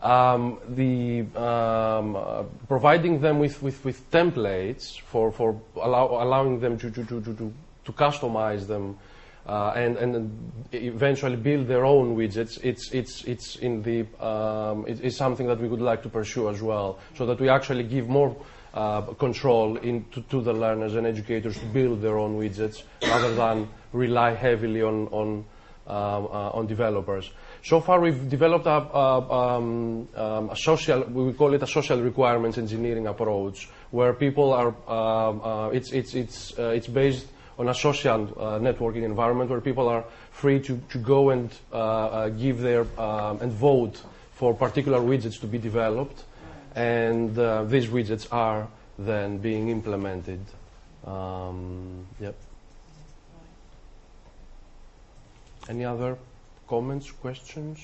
Um, 0.00 0.58
the 0.66 1.26
um, 1.38 2.16
uh, 2.16 2.44
providing 2.68 3.20
them 3.20 3.38
with, 3.38 3.62
with, 3.62 3.84
with 3.84 4.10
templates 4.10 4.98
for, 4.98 5.30
for 5.30 5.60
allow, 5.76 6.06
allowing 6.06 6.58
them 6.58 6.78
to, 6.78 6.90
to, 6.90 7.04
to, 7.04 7.20
to, 7.20 7.52
to 7.84 7.92
customize 7.92 8.66
them 8.66 8.96
uh, 9.46 9.72
and, 9.74 9.96
and 9.96 10.52
eventually 10.72 11.36
build 11.36 11.66
their 11.66 11.84
own 11.84 12.16
widgets, 12.16 12.58
it's, 12.62 12.90
it's, 12.92 13.24
it's, 13.24 13.56
in 13.56 13.82
the, 13.82 14.00
um, 14.24 14.86
it, 14.86 15.00
it's 15.02 15.16
something 15.16 15.46
that 15.46 15.60
we 15.60 15.68
would 15.68 15.80
like 15.80 16.02
to 16.02 16.08
pursue 16.08 16.48
as 16.48 16.62
well, 16.62 16.98
so 17.16 17.26
that 17.26 17.40
we 17.40 17.48
actually 17.48 17.84
give 17.84 18.08
more 18.08 18.36
uh, 18.74 19.00
control 19.14 19.76
in, 19.78 20.04
to, 20.12 20.20
to, 20.22 20.40
the 20.40 20.52
learners 20.52 20.94
and 20.94 21.06
educators 21.06 21.58
to 21.58 21.64
build 21.66 22.00
their 22.00 22.18
own 22.18 22.38
widgets 22.38 22.82
rather 23.02 23.34
than 23.34 23.68
rely 23.92 24.32
heavily 24.34 24.82
on, 24.82 25.08
on, 25.08 25.28
um, 25.86 26.26
uh, 26.26 26.50
on 26.50 26.66
developers. 26.66 27.30
So 27.64 27.80
far, 27.80 28.00
we've 28.00 28.28
developed 28.28 28.66
a, 28.66 28.70
a, 28.70 29.32
um, 29.32 30.08
um, 30.14 30.50
a, 30.50 30.56
social, 30.56 31.02
we 31.02 31.32
call 31.32 31.52
it 31.54 31.62
a 31.62 31.66
social 31.66 32.00
requirements 32.00 32.58
engineering 32.58 33.06
approach, 33.06 33.68
where 33.90 34.12
people 34.12 34.52
are, 34.52 34.68
um, 34.88 35.40
uh, 35.42 35.68
it's, 35.70 35.90
it's, 35.90 36.14
it's, 36.14 36.58
uh, 36.58 36.68
it's 36.68 36.86
based 36.86 37.26
on 37.60 37.68
a 37.68 37.74
social 37.74 38.22
uh, 38.22 38.58
networking 38.58 39.02
environment 39.02 39.50
where 39.50 39.60
people 39.60 39.86
are 39.86 40.02
free 40.32 40.58
to, 40.58 40.80
to 40.88 40.96
go 40.96 41.28
and 41.28 41.50
uh, 41.70 41.76
uh, 41.76 42.28
give 42.30 42.58
their, 42.60 42.86
um, 42.98 43.38
and 43.42 43.52
vote 43.52 44.02
for 44.32 44.54
particular 44.54 44.98
widgets 44.98 45.38
to 45.38 45.46
be 45.46 45.58
developed. 45.58 46.24
And 46.74 47.36
these 47.68 47.88
widgets 47.88 48.26
are 48.32 48.66
then 48.98 49.38
being 49.38 49.68
implemented. 49.68 50.40
Um, 51.06 52.06
yep. 52.18 52.34
Any 55.68 55.84
other 55.84 56.16
comments, 56.66 57.10
questions? 57.10 57.78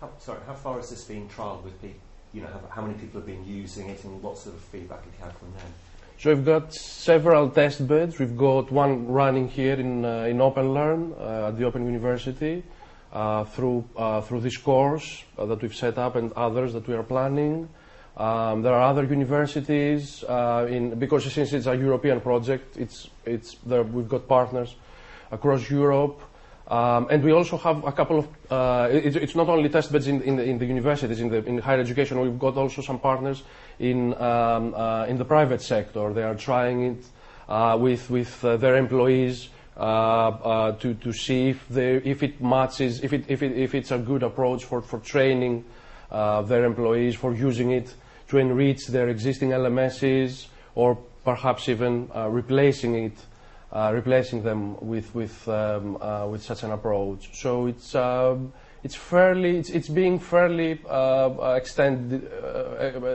How, 0.00 0.10
sorry, 0.18 0.40
how 0.48 0.54
far 0.54 0.76
has 0.78 0.90
this 0.90 1.04
been 1.04 1.28
trialled 1.28 1.62
with 1.62 1.80
people? 1.80 2.00
You 2.32 2.42
know, 2.42 2.48
how, 2.48 2.60
how, 2.70 2.82
many 2.82 2.94
people 2.94 3.20
have 3.20 3.26
been 3.26 3.46
using 3.46 3.88
it 3.88 4.02
and 4.02 4.20
what 4.20 4.36
sort 4.38 4.56
of 4.56 4.62
feedback 4.62 5.04
have 5.04 5.14
you 5.16 5.24
had 5.24 5.36
from 5.36 5.52
them? 5.52 5.72
So 6.20 6.28
we've 6.34 6.44
got 6.44 6.74
several 6.74 7.48
test 7.48 7.88
beds. 7.88 8.18
We've 8.18 8.36
got 8.36 8.70
one 8.70 9.08
running 9.08 9.48
here 9.48 9.80
in, 9.80 10.04
uh, 10.04 10.24
in 10.28 10.36
OpenLearn 10.36 11.18
uh, 11.18 11.48
at 11.48 11.56
the 11.56 11.64
Open 11.64 11.86
University 11.86 12.62
uh, 13.10 13.44
through, 13.44 13.88
uh, 13.96 14.20
through 14.20 14.40
this 14.40 14.58
course 14.58 15.24
uh, 15.38 15.46
that 15.46 15.62
we've 15.62 15.74
set 15.74 15.96
up 15.96 16.16
and 16.16 16.30
others 16.34 16.74
that 16.74 16.86
we 16.86 16.92
are 16.92 17.02
planning. 17.02 17.70
Um, 18.18 18.60
there 18.60 18.74
are 18.74 18.82
other 18.82 19.04
universities 19.04 20.22
uh, 20.24 20.66
in, 20.68 20.98
because 20.98 21.24
since 21.32 21.54
it's 21.54 21.66
a 21.66 21.74
European 21.74 22.20
project, 22.20 22.76
it's, 22.76 23.08
it's 23.24 23.54
there, 23.64 23.82
we've 23.82 24.06
got 24.06 24.28
partners 24.28 24.74
across 25.30 25.70
Europe. 25.70 26.20
Um, 26.68 27.08
and 27.10 27.24
we 27.24 27.32
also 27.32 27.56
have 27.56 27.82
a 27.84 27.92
couple 27.92 28.18
of, 28.18 28.92
it, 28.94 29.16
it's 29.16 29.34
not 29.34 29.48
only 29.48 29.70
test 29.70 29.90
beds 29.90 30.06
in, 30.06 30.20
in, 30.20 30.36
the, 30.36 30.44
in 30.44 30.58
the 30.58 30.66
universities, 30.66 31.18
in, 31.18 31.30
the, 31.30 31.38
in 31.46 31.58
higher 31.58 31.80
education, 31.80 32.20
we've 32.20 32.38
got 32.38 32.58
also 32.58 32.82
some 32.82 32.98
partners 32.98 33.42
in, 33.80 34.14
um, 34.22 34.74
uh, 34.74 35.06
in 35.06 35.18
the 35.18 35.24
private 35.24 35.60
sector. 35.60 36.12
They 36.12 36.22
are 36.22 36.36
trying 36.36 36.82
it 36.84 37.04
uh, 37.48 37.76
with, 37.80 38.08
with 38.08 38.44
uh, 38.44 38.56
their 38.56 38.76
employees 38.76 39.48
uh, 39.76 39.80
uh, 39.80 40.72
to, 40.78 40.94
to 40.94 41.12
see 41.12 41.48
if, 41.48 41.68
they, 41.68 41.96
if 41.96 42.22
it 42.22 42.40
matches, 42.40 43.02
if, 43.02 43.12
it, 43.12 43.24
if, 43.26 43.42
it, 43.42 43.56
if 43.56 43.74
it's 43.74 43.90
a 43.90 43.98
good 43.98 44.22
approach 44.22 44.64
for, 44.64 44.82
for 44.82 45.00
training 45.00 45.64
their 46.10 46.64
employees, 46.64 47.16
for 47.16 47.34
using 47.34 47.72
it 47.72 47.92
to 48.28 48.38
enrich 48.38 48.86
their 48.86 49.08
existing 49.08 49.50
LMSs, 49.50 50.46
or 50.74 50.96
perhaps 51.24 51.68
even 51.68 52.08
replacing 52.14 52.94
it 52.94 53.16
uh, 53.72 53.92
replacing 53.94 54.42
them 54.42 54.76
with 54.80 55.14
with 55.14 55.46
um, 55.48 55.96
uh, 56.00 56.26
with 56.26 56.42
such 56.42 56.64
an 56.64 56.72
approach. 56.72 57.30
So 57.40 57.66
it's 57.66 57.94
um, 57.94 58.52
it's 58.82 58.94
fairly 58.94 59.58
it's, 59.58 59.70
it's 59.70 59.88
being 59.88 60.18
fairly 60.18 60.80
uh, 60.88 61.54
extended 61.56 62.30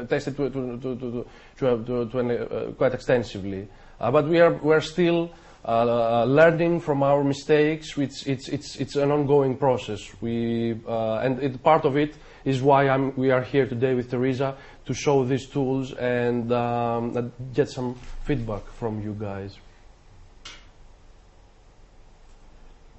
tested 0.09 0.37
to 0.37 0.49
to 0.49 0.77
to 0.77 1.25
to, 1.57 1.83
to, 1.85 2.05
to 2.09 2.73
quite 2.77 2.93
extensively. 2.93 3.67
but 3.99 4.27
we 4.27 4.39
are 4.39 4.53
we 4.53 4.73
are 4.73 4.81
still. 4.81 5.31
Uh, 5.67 6.23
learning 6.25 6.79
from 6.79 7.01
our 7.01 7.23
mistakes. 7.23 7.97
It's, 7.97 8.27
it's, 8.27 8.49
it's, 8.49 8.75
it's 8.75 8.95
an 8.97 9.09
ongoing 9.09 9.57
process. 9.57 10.07
We, 10.21 10.79
uh, 10.87 11.15
and 11.15 11.41
it, 11.41 11.63
part 11.63 11.85
of 11.85 11.97
it 11.97 12.13
is 12.43 12.61
why 12.61 12.87
I'm, 12.87 13.15
we 13.15 13.31
are 13.31 13.41
here 13.41 13.65
today 13.65 13.95
with 13.95 14.11
Teresa 14.11 14.55
to 14.85 14.93
show 14.93 15.25
these 15.25 15.47
tools 15.47 15.91
and 15.93 16.51
um, 16.51 17.33
get 17.55 17.69
some 17.69 17.95
feedback 18.25 18.63
from 18.67 19.01
you 19.01 19.17
guys. 19.19 19.57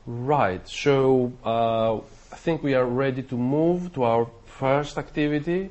Right. 0.05 0.69
So 0.69 1.33
uh, 1.45 2.01
I 2.33 2.37
think 2.37 2.63
we 2.63 2.75
are 2.75 2.85
ready 2.85 3.23
to 3.23 3.37
move 3.37 3.93
to 3.95 4.05
our 4.05 4.27
first 4.47 4.99
activity. 4.99 5.71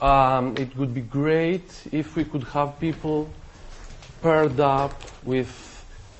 Um, 0.00 0.56
it 0.56 0.76
would 0.76 0.94
be 0.94 1.00
great 1.00 1.86
if 1.92 2.16
we 2.16 2.24
could 2.24 2.44
have 2.44 2.78
people 2.80 3.30
paired 4.22 4.58
up 4.60 4.94
with 5.24 5.50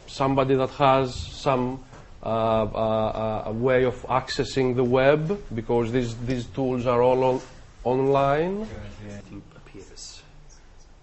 somebody 0.07 0.55
that 0.55 0.71
has 0.71 1.15
some 1.15 1.83
uh, 2.23 2.27
uh, 2.27 3.43
a 3.47 3.53
way 3.53 3.85
of 3.85 4.01
accessing 4.07 4.77
the 4.77 4.85
web 4.85 5.41
because 5.55 5.91
these 5.91 6.17
these 6.27 6.47
tools 6.47 6.87
are 6.87 7.03
all 7.03 7.25
on, 7.25 7.41
online. 7.83 8.67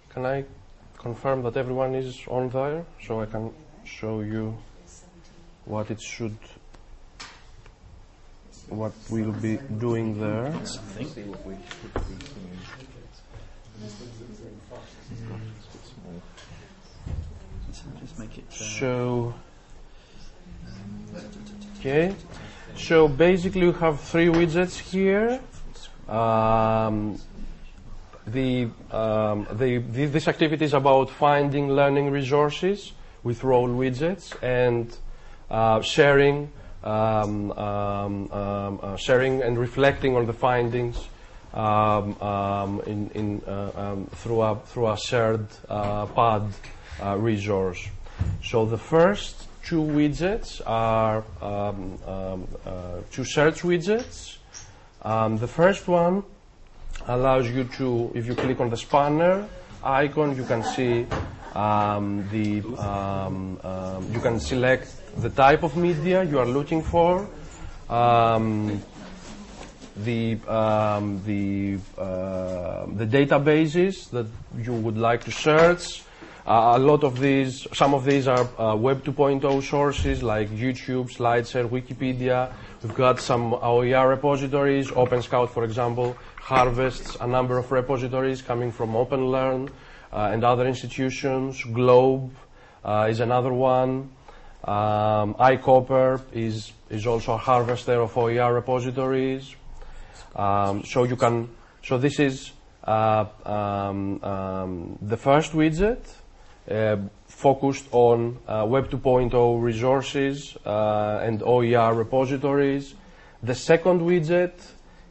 Can 0.09 0.25
I 0.25 0.45
confirm 0.97 1.43
that 1.43 1.57
everyone 1.57 1.95
is 1.95 2.25
on 2.27 2.49
there 2.49 2.85
so 3.05 3.21
I 3.21 3.25
can 3.25 3.51
show 3.83 4.21
you? 4.21 4.57
what 5.69 5.91
it 5.91 6.01
should 6.01 6.37
what 8.69 8.93
we'll 9.09 9.31
be 9.33 9.57
doing 9.79 10.19
there. 10.19 10.53
So, 18.49 19.33
okay. 21.79 22.15
So 22.75 23.07
basically, 23.07 23.67
we 23.67 23.73
have 23.79 23.99
three 23.99 24.27
widgets 24.27 24.77
here. 24.79 25.39
Um, 26.07 27.19
the, 28.25 28.69
um, 28.91 29.47
the, 29.51 29.77
the, 29.77 30.05
this 30.05 30.27
activity 30.27 30.65
is 30.65 30.73
about 30.73 31.09
finding 31.09 31.71
learning 31.71 32.09
resources 32.11 32.93
with 33.23 33.43
role 33.43 33.67
widgets 33.67 34.35
and 34.41 34.95
uh, 35.49 35.81
sharing, 35.81 36.51
um, 36.83 37.51
um, 37.51 38.31
um, 38.31 38.79
uh, 38.81 38.95
sharing 38.95 39.41
and 39.41 39.57
reflecting 39.57 40.15
on 40.15 40.25
the 40.25 40.33
findings 40.33 40.97
um, 41.53 42.81
in, 42.85 43.09
in, 43.11 43.41
uh, 43.45 43.95
through, 44.15 44.41
a, 44.41 44.55
through 44.67 44.89
a 44.89 44.97
shared 44.97 45.47
uh, 45.67 46.05
PAD 46.05 46.53
uh, 47.01 47.17
resource. 47.17 47.87
So 48.43 48.65
the 48.65 48.77
first 48.77 49.47
two 49.63 49.81
widgets 49.81 50.61
are 50.65 51.23
two 53.11 53.23
search 53.25 53.61
widgets. 53.61 54.37
The 55.03 55.47
first 55.47 55.87
one 55.87 56.23
allows 57.07 57.49
you 57.49 57.63
to, 57.63 58.11
if 58.13 58.27
you 58.27 58.35
click 58.35 58.59
on 58.59 58.69
the 58.69 58.77
spanner 58.77 59.47
icon, 59.83 60.35
you 60.35 60.43
can 60.43 60.63
see 60.63 61.05
um, 61.55 62.27
the, 62.29 62.61
um, 62.77 63.59
um, 63.63 64.13
you 64.13 64.19
can 64.19 64.39
select 64.39 64.98
the 65.21 65.29
type 65.29 65.63
of 65.63 65.75
media 65.75 66.23
you 66.23 66.39
are 66.39 66.45
looking 66.45 66.81
for, 66.81 67.27
um, 67.89 68.81
the, 69.97 70.37
um, 70.47 71.21
the, 71.25 71.77
uh, 71.97 72.85
the 72.95 73.05
databases 73.05 74.09
that 74.11 74.27
you 74.57 74.73
would 74.73 74.97
like 74.97 75.23
to 75.25 75.31
search. 75.31 76.03
Uh, 76.47 76.73
a 76.75 76.79
lot 76.79 77.03
of 77.03 77.19
these, 77.19 77.67
some 77.73 77.93
of 77.93 78.05
these 78.05 78.27
are 78.27 78.47
uh, 78.59 78.75
Web 78.75 79.03
2.0 79.03 79.61
sources 79.61 80.23
like 80.23 80.49
YouTube, 80.49 81.11
SlideShare, 81.11 81.67
Wikipedia. 81.69 82.51
We've 82.81 82.95
got 82.95 83.19
some 83.19 83.53
OER 83.53 84.07
repositories. 84.07 84.89
OpenScout, 84.89 85.49
for 85.49 85.63
example, 85.63 86.15
harvests 86.37 87.17
a 87.21 87.27
number 87.27 87.57
of 87.57 87.71
repositories 87.71 88.41
coming 88.41 88.71
from 88.71 88.93
OpenLearn 88.93 89.69
uh, 90.11 90.29
and 90.31 90.43
other 90.43 90.65
institutions. 90.65 91.63
Globe 91.63 92.31
uh, 92.83 93.07
is 93.09 93.19
another 93.19 93.53
one. 93.53 94.09
Um, 94.63 95.35
ICOPER 95.35 96.21
is, 96.33 96.73
is 96.89 97.07
also 97.07 97.33
a 97.33 97.37
harvester 97.37 98.01
of 98.01 98.17
OER 98.17 98.53
repositories. 98.53 99.55
Um, 100.35 100.83
so 100.83 101.05
you 101.05 101.15
can, 101.15 101.49
so 101.83 101.97
this 101.97 102.19
is 102.19 102.51
uh, 102.83 103.25
um, 103.45 104.23
um, 104.23 104.97
the 105.01 105.17
first 105.17 105.53
widget 105.53 105.99
uh, 106.69 106.97
focused 107.27 107.87
on 107.91 108.37
uh, 108.47 108.65
Web 108.67 108.89
2.0 108.89 109.61
resources 109.61 110.57
uh, 110.65 111.21
and 111.23 111.41
OER 111.41 111.93
repositories. 111.93 112.95
The 113.41 113.55
second 113.55 114.01
widget 114.01 114.53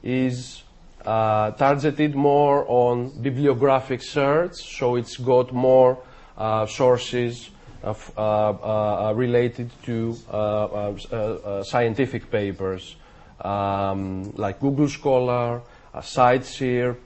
is 0.03 0.63
uh, 1.05 1.53
targeted 1.53 2.15
more 2.15 2.67
on 2.69 3.11
bibliographic 3.23 4.03
search, 4.03 4.57
so 4.57 4.97
it's 4.97 5.17
got 5.17 5.53
more 5.53 5.99
uh, 6.37 6.67
sources 6.67 7.51
of, 7.83 8.13
uh, 8.17 8.21
uh, 8.21 9.13
related 9.15 9.71
to 9.85 10.17
uh, 10.31 10.35
uh, 10.37 10.95
uh, 11.13 11.63
scientific 11.63 12.31
papers, 12.31 12.97
um, 13.41 14.33
like 14.37 14.61
Google 14.61 14.89
Scholar, 14.89 15.63
uh, 15.95 16.01
CiteSeer, 16.01 16.97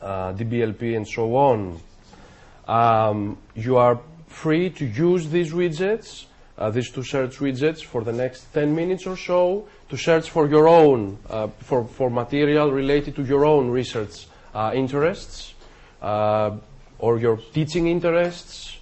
uh, 0.00 0.32
DBLP, 0.32 0.96
and 0.96 1.06
so 1.06 1.36
on. 1.36 1.80
Um, 2.66 3.38
you 3.54 3.76
are 3.76 4.00
free 4.28 4.70
to 4.70 4.84
use 4.84 5.28
these 5.30 5.52
widgets, 5.52 6.26
uh, 6.58 6.70
these 6.70 6.90
two 6.90 7.02
search 7.02 7.38
widgets, 7.38 7.82
for 7.82 8.02
the 8.04 8.12
next 8.12 8.52
10 8.52 8.74
minutes 8.74 9.06
or 9.06 9.16
so 9.16 9.66
to 9.88 9.96
search 9.96 10.30
for 10.30 10.48
your 10.48 10.68
own, 10.68 11.18
uh, 11.30 11.48
for, 11.60 11.84
for 11.84 12.10
material 12.10 12.70
related 12.70 13.16
to 13.16 13.24
your 13.24 13.44
own 13.44 13.70
research 13.70 14.26
uh, 14.54 14.72
interests, 14.74 15.54
or 16.00 17.18
your 17.18 17.36
teaching 17.52 17.88
interests, 17.88 18.77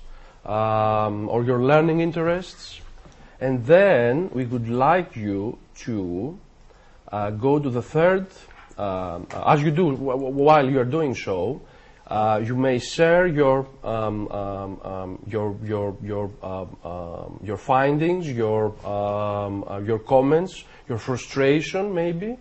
um, 0.47 1.29
or 1.29 1.45
your 1.45 1.63
learning 1.63 2.01
interests. 2.01 2.81
And 3.41 3.67
then 3.67 4.31
we 4.33 4.47
would 4.47 4.69
like 4.69 5.15
you 5.17 5.59
to 5.85 6.39
uh, 7.13 7.31
go 7.31 7.59
to 7.59 7.69
the 7.69 7.83
third, 7.83 8.27
um, 8.79 9.27
as 9.47 9.63
you 9.63 9.71
do 9.71 9.95
while 9.95 10.69
you 10.69 10.81
are 10.81 10.85
doing 10.85 11.15
so, 11.15 11.61
uh, 12.07 12.41
you 12.43 12.55
may 12.55 12.79
share 12.79 13.27
your 13.27 13.67
um, 13.83 14.29
um, 14.29 14.81
um, 14.83 15.19
your 15.27 15.57
your 15.65 15.97
your 16.03 16.31
um, 16.43 17.41
your 17.43 17.57
findings, 17.57 18.31
your 18.31 18.75
uh, 18.85 19.81
your 19.85 19.99
comments, 19.99 20.65
your 20.89 20.99
frustration, 20.99 21.93
maybe. 21.93 22.37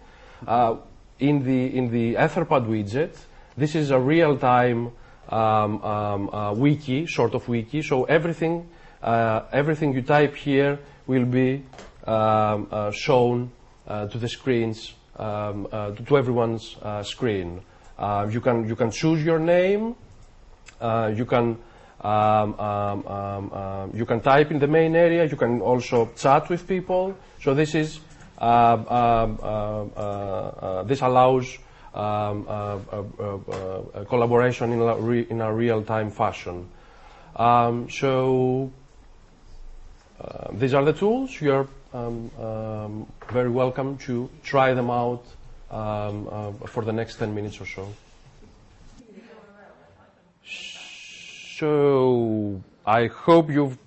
Uh, 0.48 0.76
in 1.20 1.44
the 1.44 1.76
in 1.76 1.90
the 1.92 2.14
Etherpad 2.16 2.68
widget, 2.68 3.16
this 3.58 3.74
is 3.74 3.90
a 3.90 4.00
real-time 4.00 4.92
um, 5.30 5.82
um, 5.84 6.30
uh, 6.30 6.54
wiki, 6.54 7.08
sort 7.08 7.34
of 7.34 7.48
wiki. 7.48 7.82
So 7.82 8.06
everything 8.06 8.70
uh, 9.02 9.44
everything 9.52 9.94
you 9.94 10.02
type 10.02 10.36
here 10.36 10.80
will 11.06 11.26
be 11.26 11.64
um, 12.08 12.68
uh, 12.72 12.92
shown 12.92 13.52
to 13.88 14.18
the 14.18 14.28
screens 14.28 14.94
um, 15.18 15.68
to, 15.72 16.18
everyone's 16.18 16.76
screen. 17.04 17.62
You 18.30 18.42
can 18.42 18.68
you 18.68 18.76
can 18.76 18.92
choose 18.92 19.24
your 19.24 19.40
name. 19.40 19.96
Uh, 20.82 21.14
you 21.16 21.26
can 21.26 21.58
um, 22.02 22.60
um, 22.60 23.08
um, 23.08 23.54
um, 23.54 23.92
you 23.94 24.06
can 24.06 24.20
type 24.20 24.52
in 24.52 24.60
the 24.60 24.68
main 24.68 24.96
area. 24.96 25.26
You 25.26 25.38
can 25.38 25.62
also 25.62 26.12
chat 26.18 26.50
with 26.50 26.68
people. 26.68 27.16
So 27.42 27.54
this 27.54 27.76
is 27.76 28.00
uh, 28.38 28.44
uh, 28.44 29.86
uh, 29.96 30.84
this 30.84 31.02
allows 31.02 31.58
um, 31.96 32.46
collaboration 34.08 34.72
in 34.74 34.82
a, 34.82 34.96
re- 34.96 35.28
in 35.30 35.42
a 35.42 35.54
real-time 35.54 36.12
fashion. 36.12 36.70
Um, 37.36 37.90
so 37.90 38.72
uh, 40.20 40.48
these 40.54 40.74
are 40.74 40.84
the 40.84 40.94
tools. 40.94 41.40
You're 41.42 41.68
um, 41.94 43.08
very 43.32 43.50
welcome 43.50 43.98
to 44.00 44.30
try 44.44 44.74
them 44.74 44.90
out 44.90 45.24
uh, 45.72 46.52
for 46.68 46.84
the 46.84 46.94
next 46.94 47.18
10 47.18 47.34
minutes 47.34 47.60
or 47.60 47.66
so. 47.66 47.94
So 51.58 52.62
I 52.86 53.08
hope 53.08 53.50
you've 53.50 53.78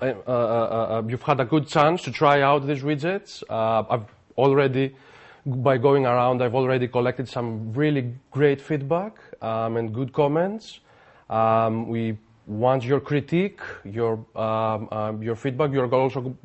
uh, 0.00 1.02
you've 1.06 1.22
had 1.22 1.38
a 1.38 1.44
good 1.44 1.68
chance 1.68 2.02
to 2.02 2.10
try 2.10 2.42
out 2.42 2.66
these 2.66 2.82
widgets. 2.82 3.42
I've 3.48 4.06
already, 4.36 4.96
by 5.44 5.76
going 5.76 6.06
around, 6.06 6.42
I've 6.42 6.54
already 6.54 6.88
collected 6.88 7.28
some 7.28 7.72
really 7.72 8.14
great 8.30 8.60
feedback 8.60 9.16
um, 9.42 9.76
and 9.76 9.92
good 9.92 10.12
comments. 10.12 10.80
Um, 11.28 11.88
we 11.88 12.18
want 12.46 12.84
your 12.84 13.00
critique, 13.00 13.60
your 13.84 14.24
um, 14.36 14.88
um, 14.92 15.22
your 15.22 15.36
feedback. 15.36 15.72
You're 15.72 15.92
also 15.92 16.36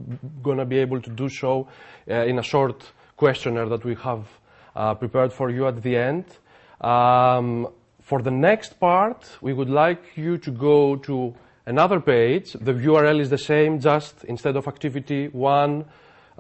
going 0.42 0.58
to 0.58 0.66
be 0.66 0.78
able 0.80 1.02
to 1.02 1.10
do 1.10 1.30
so 1.30 1.68
uh, 2.10 2.14
in 2.26 2.40
a 2.40 2.44
short 2.44 2.84
questionnaire 3.16 3.70
that 3.70 3.84
we 3.84 3.96
have 3.96 4.28
uh, 4.76 4.94
prepared 4.94 5.34
for 5.34 5.50
you 5.50 5.68
at 5.68 5.82
the 5.82 5.96
end. 5.98 6.26
Um, 6.82 7.68
for 8.02 8.22
the 8.22 8.32
next 8.32 8.80
part, 8.80 9.30
we 9.42 9.54
would 9.54 9.70
like 9.70 10.16
you 10.16 10.38
to 10.38 10.52
go 10.52 10.96
to 10.96 11.36
another 11.66 12.00
page. 12.00 12.54
The 12.54 12.74
URL 12.74 13.20
is 13.20 13.30
the 13.30 13.38
same, 13.38 13.80
just 13.80 14.24
instead 14.24 14.56
of 14.56 14.68
activity 14.68 15.28
one, 15.28 15.86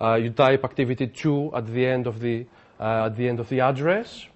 you 0.01 0.29
type 0.29 0.63
activity 0.63 1.07
two 1.07 1.51
at 1.55 1.65
the 1.67 1.85
end 1.85 2.07
of 2.07 2.19
the 2.19 2.45
uh, 2.79 3.05
at 3.05 3.15
the 3.15 3.27
end 3.27 3.39
of 3.39 3.49
the 3.49 3.59
address. 3.61 4.27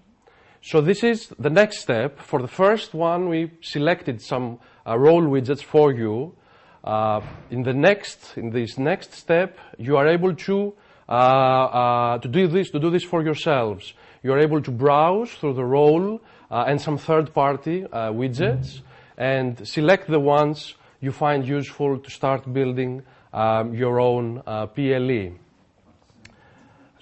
So 0.64 0.82
this 0.82 1.04
is 1.04 1.28
the 1.40 1.50
next 1.50 1.80
step. 1.80 2.20
For 2.20 2.42
the 2.42 2.48
first 2.48 2.94
one, 2.94 3.30
we 3.30 3.52
selected 3.62 4.22
some 4.22 4.60
uh, 4.86 4.98
role 4.98 5.24
widgets 5.24 5.64
for 5.64 5.92
you. 5.92 6.36
Uh, 6.84 7.22
in 7.50 7.64
the 7.64 7.74
next, 7.74 8.38
in 8.38 8.50
this 8.52 8.78
next 8.78 9.14
step, 9.14 9.58
you 9.78 9.98
are 9.98 10.08
able 10.08 10.36
to 10.36 10.74
uh, 11.10 11.12
uh, 11.12 12.18
to 12.20 12.28
do 12.28 12.48
this 12.48 12.70
to 12.72 12.80
do 12.80 12.90
this 12.90 13.04
for 13.04 13.24
yourselves. 13.24 13.94
You 14.24 14.34
are 14.34 14.40
able 14.40 14.62
to 14.62 14.72
browse 14.72 15.32
through 15.32 15.56
the 15.56 15.66
role 15.66 16.22
uh, 16.50 16.66
and 16.68 16.80
some 16.80 16.98
third-party 16.98 17.86
uh, 17.86 18.12
widgets 18.12 18.82
and 19.18 19.68
select 19.68 20.08
the 20.08 20.20
ones 20.20 20.76
you 21.00 21.12
find 21.12 21.48
useful 21.48 21.98
to 21.98 22.10
start 22.12 22.52
building 22.54 23.04
um, 23.34 23.74
your 23.74 24.00
own 24.00 24.44
uh, 24.46 24.68
PLE. 24.68 25.34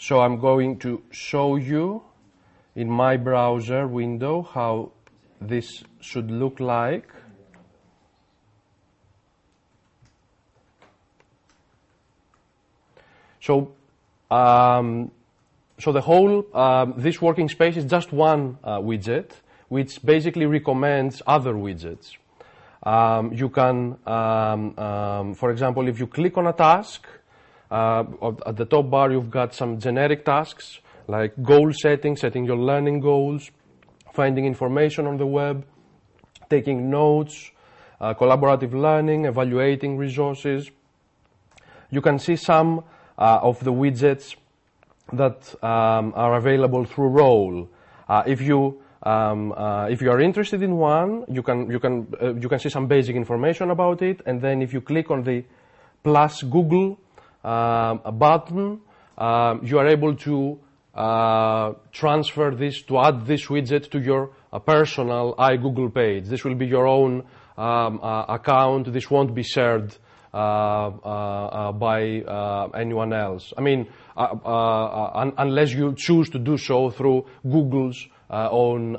So 0.01 0.21
I'm 0.21 0.39
going 0.39 0.79
to 0.79 1.03
show 1.11 1.57
you 1.57 2.01
in 2.73 2.89
my 2.89 3.17
browser 3.17 3.85
window 3.85 4.43
how 4.43 4.93
this 5.41 5.83
should 5.99 6.31
look 6.31 6.61
like. 6.61 7.11
So, 13.41 13.73
um, 14.31 15.11
so 15.79 15.91
the 15.91 15.99
whole 15.99 16.45
um, 16.55 16.93
this 16.95 17.21
working 17.21 17.49
space 17.49 17.75
is 17.75 17.83
just 17.83 18.13
one 18.13 18.57
uh, 18.63 18.79
widget, 18.79 19.31
which 19.67 20.01
basically 20.01 20.45
recommends 20.45 21.21
other 21.27 21.53
widgets. 21.55 22.15
um, 22.83 23.33
you 23.33 23.49
can, 23.49 23.97
um, 24.07 24.79
um, 24.79 25.33
for 25.33 25.51
example, 25.51 25.87
if 25.89 25.99
you 25.99 26.07
click 26.07 26.37
on 26.37 26.47
a 26.47 26.53
task, 26.53 27.05
at 27.71 28.55
the 28.55 28.65
top 28.65 28.89
bar 28.89 29.11
you've 29.11 29.29
got 29.31 29.53
some 29.53 29.79
generic 29.79 30.25
tasks 30.25 30.79
like 31.09 31.33
goal 31.41 31.73
setting, 31.73 32.15
setting 32.15 32.45
your 32.45 32.57
learning 32.57 32.99
goals, 32.99 33.49
finding 34.13 34.45
information 34.45 35.07
on 35.07 35.17
the 35.17 35.25
web, 35.25 35.65
taking 36.49 36.89
notes, 36.89 37.51
uh, 37.99 38.13
collaborative 38.13 38.73
learning, 38.73 39.25
evaluating 39.25 39.97
resources. 39.97 40.69
You 41.89 42.01
can 42.01 42.19
see 42.19 42.35
some 42.35 42.83
uh, 43.17 43.39
of 43.41 43.63
the 43.63 43.73
widgets 43.73 44.35
that 45.11 45.55
um, 45.63 46.13
are 46.15 46.37
available 46.37 46.85
through 46.85 47.09
Role. 47.09 47.69
Uh, 48.07 48.23
if 48.25 48.41
you 48.41 48.81
um, 49.03 49.53
uh, 49.53 49.87
if 49.89 50.01
you 50.01 50.11
are 50.11 50.19
interested 50.19 50.61
in 50.61 50.75
one, 50.75 51.25
you 51.27 51.41
can 51.41 51.69
you 51.71 51.79
can 51.79 52.13
uh, 52.21 52.33
you 52.35 52.49
can 52.49 52.59
see 52.59 52.69
some 52.69 52.87
basic 52.87 53.15
information 53.15 53.71
about 53.71 54.01
it, 54.01 54.21
and 54.25 54.41
then 54.41 54.61
if 54.61 54.73
you 54.73 54.81
click 54.81 55.09
on 55.09 55.23
the 55.23 55.43
plus 56.03 56.43
Google 56.43 56.99
um, 57.43 58.01
button, 58.17 58.81
um, 59.17 59.61
you 59.63 59.77
are 59.79 59.87
able 59.87 60.15
to 60.15 60.59
uh, 60.95 61.73
transfer 61.91 62.53
this 62.55 62.81
to 62.81 62.99
add 62.99 63.25
this 63.25 63.45
widget 63.45 63.89
to 63.91 63.99
your 63.99 64.31
uh, 64.51 64.59
personal 64.59 65.35
iGoogle 65.35 65.93
page. 65.93 66.25
This 66.25 66.43
will 66.43 66.55
be 66.55 66.65
your 66.65 66.87
own 66.87 67.23
um, 67.57 67.99
uh, 68.01 68.25
account. 68.27 68.91
This 68.91 69.09
won't 69.09 69.33
be 69.33 69.43
shared 69.43 69.95
uh, 70.33 70.37
uh, 70.37 71.71
by 71.71 72.01
anyone 72.75 73.13
else. 73.13 73.53
I 73.57 73.61
mean, 73.61 73.87
un- 74.17 75.33
unless 75.37 75.71
you 75.73 75.93
choose 75.95 76.29
to 76.31 76.39
do 76.39 76.57
so 76.57 76.89
through 76.89 77.25
Google's 77.43 78.07
own 78.29 78.97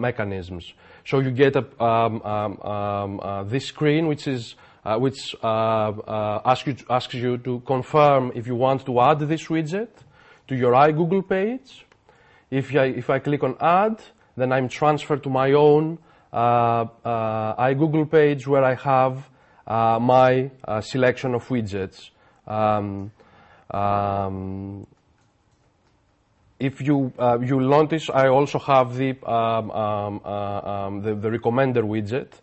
mechanisms. 0.00 0.72
So 1.04 1.20
you 1.20 1.30
get 1.30 1.54
a, 1.56 1.64
um, 1.82 2.22
um, 2.22 3.20
um 3.20 3.48
this 3.48 3.66
screen, 3.66 4.08
which 4.08 4.26
is 4.26 4.56
which 4.98 5.34
asks 5.42 6.66
you, 6.66 6.76
asks 6.88 7.14
you 7.14 7.38
to 7.38 7.60
confirm 7.60 8.32
if 8.34 8.46
you 8.46 8.54
want 8.54 8.86
to 8.86 9.00
add 9.00 9.20
this 9.20 9.46
widget 9.46 9.88
to 10.48 10.54
your 10.54 10.72
iGoogle 10.72 11.28
page. 11.28 11.86
If 12.50 12.74
I, 12.74 12.84
if 12.84 13.10
I 13.10 13.18
click 13.18 13.42
on 13.42 13.56
add, 13.60 14.00
then 14.36 14.52
I'm 14.52 14.68
transferred 14.68 15.22
to 15.24 15.30
my 15.30 15.52
own 15.52 15.98
uh, 16.32 16.86
uh, 17.04 17.64
iGoogle 17.64 18.10
page 18.10 18.46
where 18.46 18.64
I 18.64 18.74
have 18.74 19.28
uh, 19.66 19.98
my 20.00 20.50
selection 20.80 21.34
of 21.34 21.48
widgets. 21.48 22.10
Um, 22.46 23.10
um, 23.70 24.86
if 26.58 26.80
you 26.80 27.12
uh, 27.18 27.38
you 27.40 27.60
notice, 27.60 28.08
I 28.08 28.28
also 28.28 28.58
have 28.58 28.96
the 28.96 29.10
um, 29.26 29.70
um, 29.70 30.20
uh, 30.24 30.60
um, 30.60 31.02
the, 31.02 31.14
the, 31.14 31.28
recommender 31.28 31.82
widget 31.82 32.32
uh, 32.32 32.38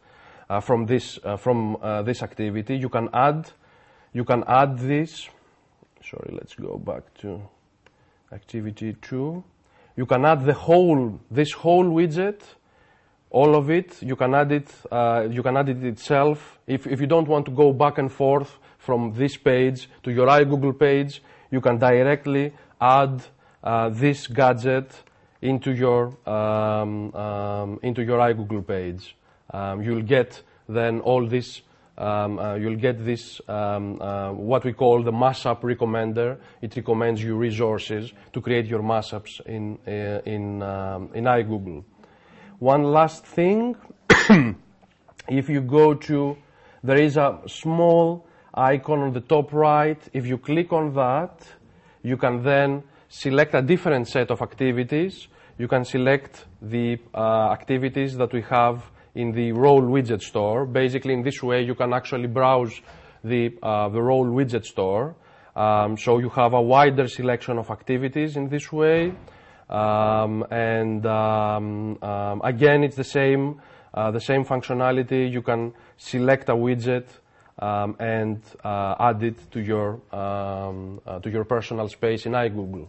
from 0.62 0.86
this 0.86 1.20
from 1.38 1.78
this 2.06 2.22
activity. 2.22 2.78
You 2.78 2.90
can 2.90 3.10
add 3.14 3.50
you 4.14 4.24
can 4.24 4.44
add 4.48 4.78
this. 4.78 5.30
Sorry, 6.04 6.32
let's 6.34 6.56
go 6.56 6.78
back 6.78 7.14
to 7.22 7.42
activity 8.32 8.96
two. 9.02 9.44
You 9.96 10.06
can 10.06 10.26
add 10.26 10.46
the 10.46 10.54
whole 10.54 11.20
this 11.32 11.52
whole 11.52 11.86
widget 11.86 12.42
all 13.34 13.56
of 13.56 13.70
it. 13.70 14.02
You 14.02 14.16
can 14.16 14.34
add 14.34 14.52
it, 14.52 14.72
uh, 14.90 15.28
you 15.30 15.44
can 15.44 15.58
add 15.58 15.68
it 15.68 15.84
itself. 15.84 16.60
If, 16.66 16.88
if 16.88 17.02
you 17.02 17.08
don't 17.08 17.28
want 17.28 17.46
to 17.48 17.52
go 17.52 17.74
back 17.74 17.98
and 17.98 18.10
forth 18.10 18.58
from 18.78 19.12
this 19.14 19.36
page 19.36 19.90
to 20.04 20.12
your 20.12 20.28
iGoogle 20.28 20.80
page, 20.80 21.22
you 21.52 21.60
can 21.60 21.78
directly 21.78 22.54
add 22.80 23.24
uh, 23.64 23.90
this 23.90 24.28
gadget 24.28 24.92
into 25.42 25.72
your, 25.72 26.16
um, 26.30 27.14
um, 27.16 27.80
into 27.82 28.04
your 28.04 28.20
iGoogle 28.20 28.66
page. 28.66 29.16
Um, 29.54 29.84
you'll 29.84 30.02
get 30.02 30.42
then 30.68 31.00
all 31.02 31.28
this, 31.28 31.62
um, 31.98 32.40
uh, 32.40 32.56
you'll 32.56 32.76
get 32.76 33.06
this, 33.06 33.40
um, 33.48 34.02
uh, 34.02 34.32
what 34.32 34.64
we 34.64 34.74
call 34.74 35.04
the 35.04 35.12
mashup 35.12 35.62
recommender. 35.62 36.38
It 36.62 36.76
recommends 36.76 37.22
you 37.24 37.38
resources 37.38 38.12
to 38.34 38.42
create 38.42 38.66
your 38.66 38.82
mashups 38.82 39.40
in, 39.46 39.78
uh, 39.88 40.22
in, 40.26 40.62
in 41.14 41.26
iGoogle. 41.26 41.84
One 42.60 42.84
last 42.84 43.26
thing, 43.26 43.76
if 45.30 45.50
you 45.50 45.62
go 45.62 45.94
to, 45.94 46.38
there 46.84 46.98
is 46.98 47.18
a 47.18 47.42
small 47.48 48.26
icon 48.54 49.00
on 49.00 49.14
the 49.14 49.22
top 49.22 49.54
right. 49.54 50.02
If 50.14 50.26
you 50.26 50.38
click 50.38 50.74
on 50.74 50.94
that, 50.96 51.46
you 52.02 52.18
can 52.18 52.44
then 52.44 52.84
select 53.10 53.54
a 53.54 53.62
different 53.62 54.08
set 54.08 54.32
of 54.32 54.42
activities. 54.42 55.28
You 55.58 55.68
can 55.68 55.86
select 55.86 56.46
the 56.62 57.00
activities 57.14 58.18
that 58.18 58.34
we 58.34 58.42
have 58.44 58.84
in 59.16 59.32
the 59.32 59.52
role 59.52 59.82
widget 59.82 60.22
store. 60.22 60.66
Basically, 60.66 61.14
in 61.14 61.24
this 61.24 61.42
way, 61.42 61.64
you 61.64 61.76
can 61.76 61.94
actually 61.94 62.28
browse 62.28 62.82
the, 63.24 63.58
uh, 63.62 63.90
the 63.90 64.02
role 64.02 64.26
widget 64.26 64.66
store. 64.66 65.16
Um, 65.56 65.98
so 65.98 66.20
you 66.20 66.30
have 66.30 66.54
a 66.54 66.62
wider 66.62 67.08
selection 67.08 67.58
of 67.60 67.70
activities 67.70 68.38
in 68.38 68.50
this 68.50 68.72
way. 68.72 69.14
Um, 69.70 70.44
and 70.52 71.06
um, 71.06 71.98
um, 72.02 72.42
again, 72.44 72.84
it's 72.84 72.96
the 72.96 73.04
same, 73.04 73.62
uh, 73.94 74.12
the 74.12 74.20
same 74.20 74.46
functionality. 74.46 75.32
You 75.32 75.42
can 75.42 75.74
select 75.98 76.50
a 76.50 76.54
widget 76.54 77.06
um, 77.60 77.96
and 78.00 78.42
uh, 78.64 78.96
add 79.00 79.24
it 79.24 79.52
to 79.52 79.62
your 79.62 80.02
um, 80.12 81.00
uh, 81.06 81.20
to 81.20 81.30
your 81.30 81.46
personal 81.46 81.88
space 81.88 82.26
in 82.26 82.34
iGoogle. 82.34 82.88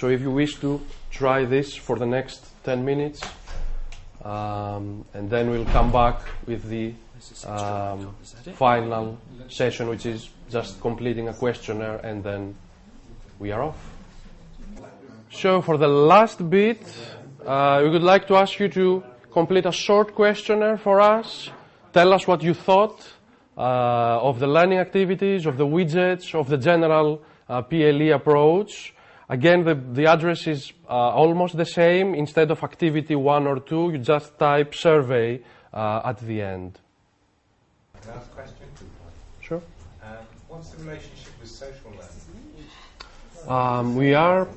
So 0.00 0.08
if 0.08 0.22
you 0.22 0.30
wish 0.30 0.58
to 0.60 0.80
try 1.10 1.44
this 1.44 1.76
for 1.76 1.98
the 1.98 2.06
next 2.06 2.46
10 2.64 2.82
minutes, 2.82 3.20
um, 4.24 5.04
and 5.12 5.28
then 5.28 5.50
we'll 5.50 5.66
come 5.66 5.92
back 5.92 6.22
with 6.46 6.62
the 6.70 6.94
um, 7.46 8.16
final 8.54 9.18
session, 9.50 9.90
which 9.90 10.06
is 10.06 10.30
just 10.48 10.80
completing 10.80 11.28
a 11.28 11.34
questionnaire, 11.34 11.96
and 11.96 12.24
then 12.24 12.54
we 13.38 13.52
are 13.52 13.62
off. 13.62 13.76
So, 15.30 15.60
for 15.60 15.76
the 15.76 15.88
last 15.88 16.48
bit, 16.48 16.80
uh, 17.44 17.80
we 17.84 17.90
would 17.90 18.02
like 18.02 18.26
to 18.28 18.36
ask 18.36 18.58
you 18.58 18.70
to 18.70 19.04
complete 19.30 19.66
a 19.66 19.72
short 19.72 20.14
questionnaire 20.14 20.78
for 20.78 21.02
us. 21.02 21.50
Tell 21.92 22.14
us 22.14 22.26
what 22.26 22.42
you 22.42 22.54
thought 22.54 23.06
uh, 23.54 24.22
of 24.22 24.38
the 24.38 24.46
learning 24.46 24.78
activities, 24.78 25.44
of 25.44 25.58
the 25.58 25.66
widgets, 25.66 26.34
of 26.34 26.48
the 26.48 26.56
general 26.56 27.20
uh, 27.50 27.60
PLE 27.60 28.14
approach. 28.14 28.94
Again, 29.30 29.62
the, 29.64 29.76
the 29.76 30.06
address 30.06 30.48
is 30.48 30.72
uh, 30.88 30.92
almost 30.92 31.56
the 31.56 31.64
same. 31.64 32.16
Instead 32.16 32.50
of 32.50 32.64
activity 32.64 33.14
one 33.14 33.46
or 33.46 33.60
two, 33.60 33.92
you 33.92 33.98
just 33.98 34.36
type 34.36 34.74
survey 34.74 35.40
uh, 35.72 36.02
at 36.04 36.18
the 36.18 36.42
end. 36.42 36.80
Last 38.08 38.28
question? 38.32 38.66
Sure. 39.40 39.62
Um, 40.02 40.16
what's 40.48 40.70
the 40.70 40.82
relationship 40.82 41.32
with 41.40 41.48
social 41.48 41.90
learning? 41.90 42.10
Um, 43.46 43.94
we 43.94 44.14
are, 44.14 44.48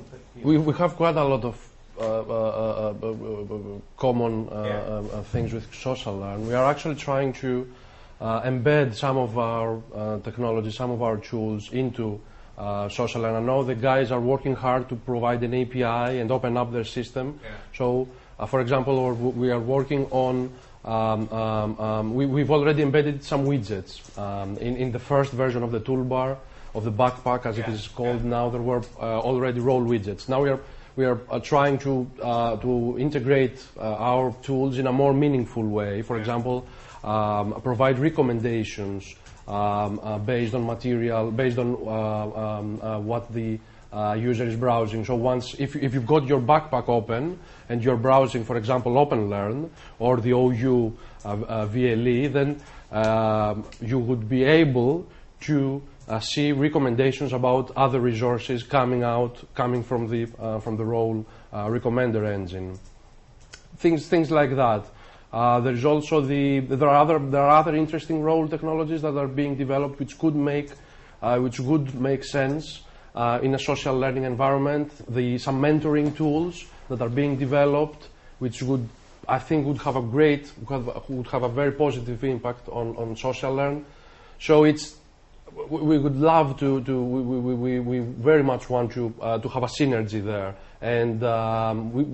we, 0.42 0.58
we 0.58 0.74
have 0.74 0.96
quite 0.96 1.14
a 1.14 1.22
lot 1.22 1.44
of 1.44 1.68
uh, 1.96 2.02
uh, 2.02 2.94
uh, 3.00 3.06
uh 3.06 3.78
common 3.96 4.48
yeah. 4.50 5.22
things 5.30 5.52
with 5.52 5.70
SocialLearn. 5.70 6.40
We 6.48 6.54
are 6.54 6.68
actually 6.68 6.96
trying 6.96 7.32
to 7.34 7.70
embed 8.20 8.94
some 8.96 9.18
of 9.18 9.38
our 9.38 9.80
technology, 10.24 10.72
some 10.72 10.90
of 10.90 11.00
our 11.00 11.18
tools 11.18 11.72
into 11.72 12.20
uh, 12.58 12.88
social. 12.88 13.24
And 13.24 13.36
I 13.36 13.40
know 13.40 13.62
the 13.62 13.74
guys 13.74 14.10
are 14.10 14.20
working 14.20 14.54
hard 14.54 14.88
to 14.88 14.96
provide 14.96 15.42
an 15.42 15.54
API 15.54 16.20
and 16.20 16.30
open 16.30 16.56
up 16.56 16.72
their 16.72 16.84
system. 16.84 17.40
Yeah. 17.42 17.50
So, 17.76 18.08
uh, 18.38 18.46
for 18.46 18.60
example, 18.60 19.12
we 19.12 19.50
are 19.50 19.60
working 19.60 20.06
on. 20.10 20.52
Um, 20.84 21.32
um, 21.32 21.80
um, 21.80 22.14
we, 22.14 22.40
have 22.40 22.50
already 22.50 22.82
embedded 22.82 23.24
some 23.24 23.46
widgets 23.46 24.18
um, 24.18 24.58
in, 24.58 24.76
in 24.76 24.92
the 24.92 24.98
first 24.98 25.32
version 25.32 25.62
of 25.62 25.72
the 25.72 25.80
toolbar 25.80 26.36
of 26.74 26.84
the 26.84 26.92
backpack, 26.92 27.46
as 27.46 27.56
yeah. 27.56 27.70
it 27.70 27.72
is 27.72 27.88
called 27.88 28.22
yeah. 28.22 28.28
now. 28.28 28.50
There 28.50 28.60
were 28.60 28.82
uh, 28.98 29.20
already 29.20 29.60
role 29.60 29.82
widgets. 29.82 30.28
Now 30.28 30.42
we 30.42 30.50
are 30.50 30.60
we 30.96 31.04
are 31.04 31.20
uh, 31.30 31.40
trying 31.40 31.78
to 31.78 32.10
uh, 32.22 32.56
to 32.58 32.98
integrate 32.98 33.64
uh, 33.78 33.94
our 33.94 34.34
tools 34.42 34.78
in 34.78 34.86
a 34.86 34.92
more 34.92 35.14
meaningful 35.14 35.66
way. 35.66 36.02
For 36.02 36.18
example, 36.18 36.66
um, 37.02 37.60
provide 37.62 37.98
recommendations 37.98 39.14
um, 39.48 40.00
uh, 40.02 40.18
based 40.18 40.54
on 40.54 40.66
material, 40.66 41.30
based 41.30 41.58
on 41.58 41.74
uh, 41.74 42.58
um, 42.58 42.80
uh, 42.82 42.98
what 42.98 43.32
the 43.32 43.58
user 44.16 44.44
is 44.44 44.56
browsing. 44.56 45.04
So 45.04 45.14
once, 45.14 45.54
if, 45.58 45.76
if 45.76 45.94
you've 45.94 46.06
got 46.06 46.26
your 46.26 46.40
backpack 46.40 46.88
open 46.88 47.38
and 47.68 47.82
you're 47.82 47.96
browsing, 47.96 48.44
for 48.44 48.56
example, 48.56 48.92
OpenLearn 48.94 49.70
or 49.98 50.16
the 50.20 50.32
OU 50.32 50.96
VLE, 51.24 52.32
then 52.32 52.60
um, 52.90 53.64
you 53.80 53.98
would 53.98 54.28
be 54.28 54.44
able 54.44 55.06
to 55.42 55.82
uh, 56.08 56.20
see 56.20 56.52
recommendations 56.52 57.32
about 57.32 57.70
other 57.76 58.00
resources 58.00 58.62
coming 58.62 59.02
out, 59.02 59.42
coming 59.54 59.82
from 59.82 60.08
the 60.08 60.28
uh, 60.38 60.58
from 60.60 60.76
the 60.76 60.84
role 60.84 61.24
uh, 61.52 61.66
recommender 61.66 62.26
engine. 62.26 62.78
Things 63.76 64.06
things 64.06 64.30
like 64.30 64.54
that. 64.56 64.84
Uh, 65.34 65.58
there 65.58 65.74
is 65.74 65.84
also 65.84 66.20
the 66.20 66.60
there 66.60 66.88
are 66.88 67.02
other 67.02 67.18
there 67.18 67.42
are 67.42 67.58
other 67.58 67.74
interesting 67.74 68.22
role 68.22 68.46
technologies 68.46 69.02
that 69.02 69.16
are 69.16 69.26
being 69.26 69.56
developed 69.56 69.98
which 69.98 70.16
could 70.16 70.36
make 70.36 70.70
uh, 71.22 71.38
which 71.38 71.58
would 71.58 71.92
make 72.00 72.22
sense 72.22 72.82
uh, 73.14 73.38
in 73.42 73.54
a 73.54 73.58
social 73.58 73.98
learning 73.98 74.24
environment, 74.24 74.92
the, 75.12 75.38
some 75.38 75.60
mentoring 75.60 76.16
tools 76.16 76.64
that 76.88 77.00
are 77.00 77.08
being 77.08 77.36
developed, 77.36 78.08
which 78.38 78.62
would, 78.62 78.88
I 79.28 79.38
think, 79.38 79.66
would 79.66 79.78
have 79.78 79.96
a 79.96 80.02
great, 80.02 80.52
would 80.68 81.26
have, 81.28 81.42
a 81.42 81.48
very 81.48 81.72
positive 81.72 82.22
impact 82.24 82.68
on, 82.68 82.96
on 82.96 83.14
SocialLearn. 83.14 83.84
So 84.40 84.64
it's, 84.64 84.96
we 85.68 85.98
would 85.98 86.16
love 86.16 86.58
to, 86.58 86.82
to 86.82 87.02
we, 87.02 87.22
we, 87.22 87.54
we, 87.54 87.80
we 87.80 87.98
very 88.00 88.42
much 88.42 88.68
want 88.68 88.92
to, 88.92 89.14
uh, 89.20 89.38
to 89.38 89.48
have 89.48 89.62
a 89.62 89.68
synergy 89.68 90.22
there. 90.22 90.56
And 90.80 91.22
um, 91.22 91.92
we, 91.92 92.04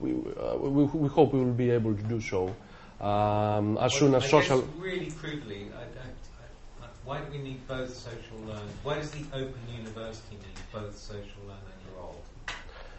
we, 0.00 0.12
uh, 0.12 0.56
we, 0.56 0.84
we 0.84 1.08
hope 1.08 1.32
we 1.32 1.40
will 1.40 1.52
be 1.52 1.70
able 1.70 1.94
to 1.94 2.02
do 2.02 2.20
so. 2.20 2.54
Um, 3.00 3.78
as 3.78 3.94
soon 3.94 4.14
as 4.14 4.24
I 4.24 4.28
social. 4.28 4.68
Really 4.78 5.10
crudely, 5.12 5.68
I, 5.76 5.82
I, 5.82 6.86
why 7.04 7.20
do 7.20 7.30
we 7.30 7.38
need 7.38 7.66
both 7.66 7.90
SocialLearn? 7.90 8.68
Why 8.82 8.96
does 8.96 9.10
the 9.12 9.24
Open 9.32 9.60
University 9.74 10.36
need 10.36 10.58
both 10.72 10.94
SocialLearn 10.94 11.62
and 11.62 11.96
role? 11.96 12.20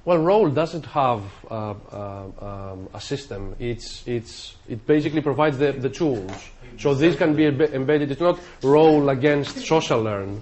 Well, 0.05 0.17
role 0.17 0.49
doesn't 0.49 0.85
have 0.85 1.21
uh, 1.51 1.73
uh, 1.91 2.71
um, 2.71 2.89
a 2.93 3.01
system. 3.01 3.55
It's, 3.59 4.07
it's, 4.07 4.55
it 4.67 4.87
basically 4.87 5.21
provides 5.21 5.57
the, 5.57 5.73
the 5.73 5.89
tools. 5.89 6.31
So 6.77 6.93
this 6.93 7.17
can 7.17 7.35
be 7.35 7.45
embedded. 7.45 8.09
It's 8.09 8.21
not 8.21 8.39
role 8.63 9.09
against 9.09 9.57
SocialLearn. 9.57 10.39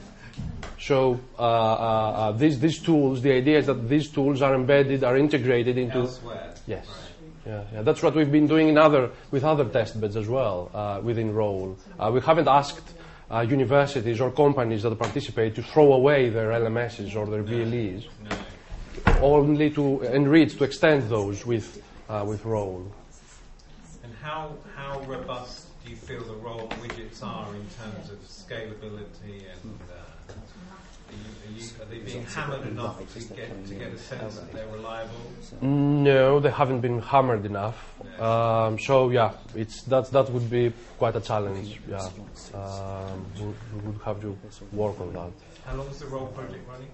So 0.80 1.20
uh, 1.38 1.42
uh, 1.42 1.46
uh, 1.46 2.32
these, 2.34 2.60
these 2.60 2.80
tools, 2.80 3.22
the 3.22 3.34
idea 3.34 3.58
is 3.58 3.66
that 3.66 3.90
these 3.90 4.10
tools 4.10 4.42
are 4.42 4.54
embedded, 4.54 5.04
are 5.04 5.18
integrated 5.18 5.78
into. 5.78 6.00
Elsewhere. 6.00 6.54
Yes. 6.68 6.88
Right. 6.88 7.07
Yeah, 7.48 7.64
yeah, 7.72 7.82
that's 7.82 8.04
what 8.04 8.14
we've 8.14 8.32
been 8.32 8.48
doing 8.48 8.68
in 8.68 8.78
other, 8.78 9.10
with 9.32 9.46
other 9.46 9.64
test 9.64 10.02
beds 10.02 10.18
as 10.18 10.28
well 10.28 10.70
uh, 10.74 11.00
within 11.02 11.34
Role. 11.34 11.78
Uh, 11.98 12.12
we 12.14 12.20
haven't 12.20 12.50
asked 12.50 12.94
uh, 13.32 13.40
universities 13.40 14.20
or 14.20 14.32
companies 14.32 14.84
that 14.84 14.94
participate 15.00 15.56
to 15.56 15.64
throw 15.64 15.94
away 15.94 16.28
their 16.28 16.50
LMSs 16.50 17.16
or 17.16 17.26
their 17.26 17.44
VLEs, 17.44 18.08
No. 18.30 19.20
only 19.22 19.70
to 19.70 20.02
enrich, 20.02 20.58
to 20.58 20.66
extend 20.66 21.04
those 21.10 21.46
with, 21.46 21.82
uh, 22.10 22.26
with 22.28 22.44
Role. 22.44 22.92
And 24.04 24.14
how, 24.22 24.52
how 24.76 25.00
robust 25.04 25.68
do 25.86 25.92
you 25.92 25.96
feel 25.96 26.24
the 26.26 26.36
role 26.36 26.68
widgets 26.82 27.24
are 27.24 27.48
in 27.56 27.66
terms 27.80 28.10
of 28.12 28.20
scalability 28.28 29.46
and 29.64 29.80
uh, 29.90 30.07
are, 31.10 31.52
you, 31.52 31.66
are, 31.82 31.86
they 31.86 32.00
being 32.00 32.26
hammered 32.26 32.68
enough 32.68 32.98
to 33.14 33.20
get, 33.36 33.68
to 33.68 33.74
get 33.74 33.92
a 33.94 33.98
sense 33.98 34.38
that 34.38 34.52
they're 34.52 34.68
reliable? 34.68 35.16
No, 35.62 36.40
they 36.40 36.52
haven't 36.52 36.82
been 36.82 37.00
hammered 37.00 37.46
enough. 37.46 37.94
Um, 38.20 38.80
so 38.80 39.10
yeah, 39.10 39.34
it's 39.56 39.84
that 39.84 40.12
that 40.12 40.30
would 40.32 40.50
be 40.50 40.74
quite 40.98 41.16
a 41.16 41.22
challenge. 41.22 41.80
Yeah, 41.88 42.10
um, 42.54 43.26
we, 43.38 43.46
we 43.46 43.88
would 43.88 44.02
have 44.04 44.22
to 44.22 44.38
work 44.72 45.00
on 45.00 45.14
that. 45.14 45.32
How 45.66 45.76
long 45.76 45.88
is 45.88 46.00
the 46.00 46.08
role 46.08 46.28
project 46.28 46.68
running? 46.68 46.88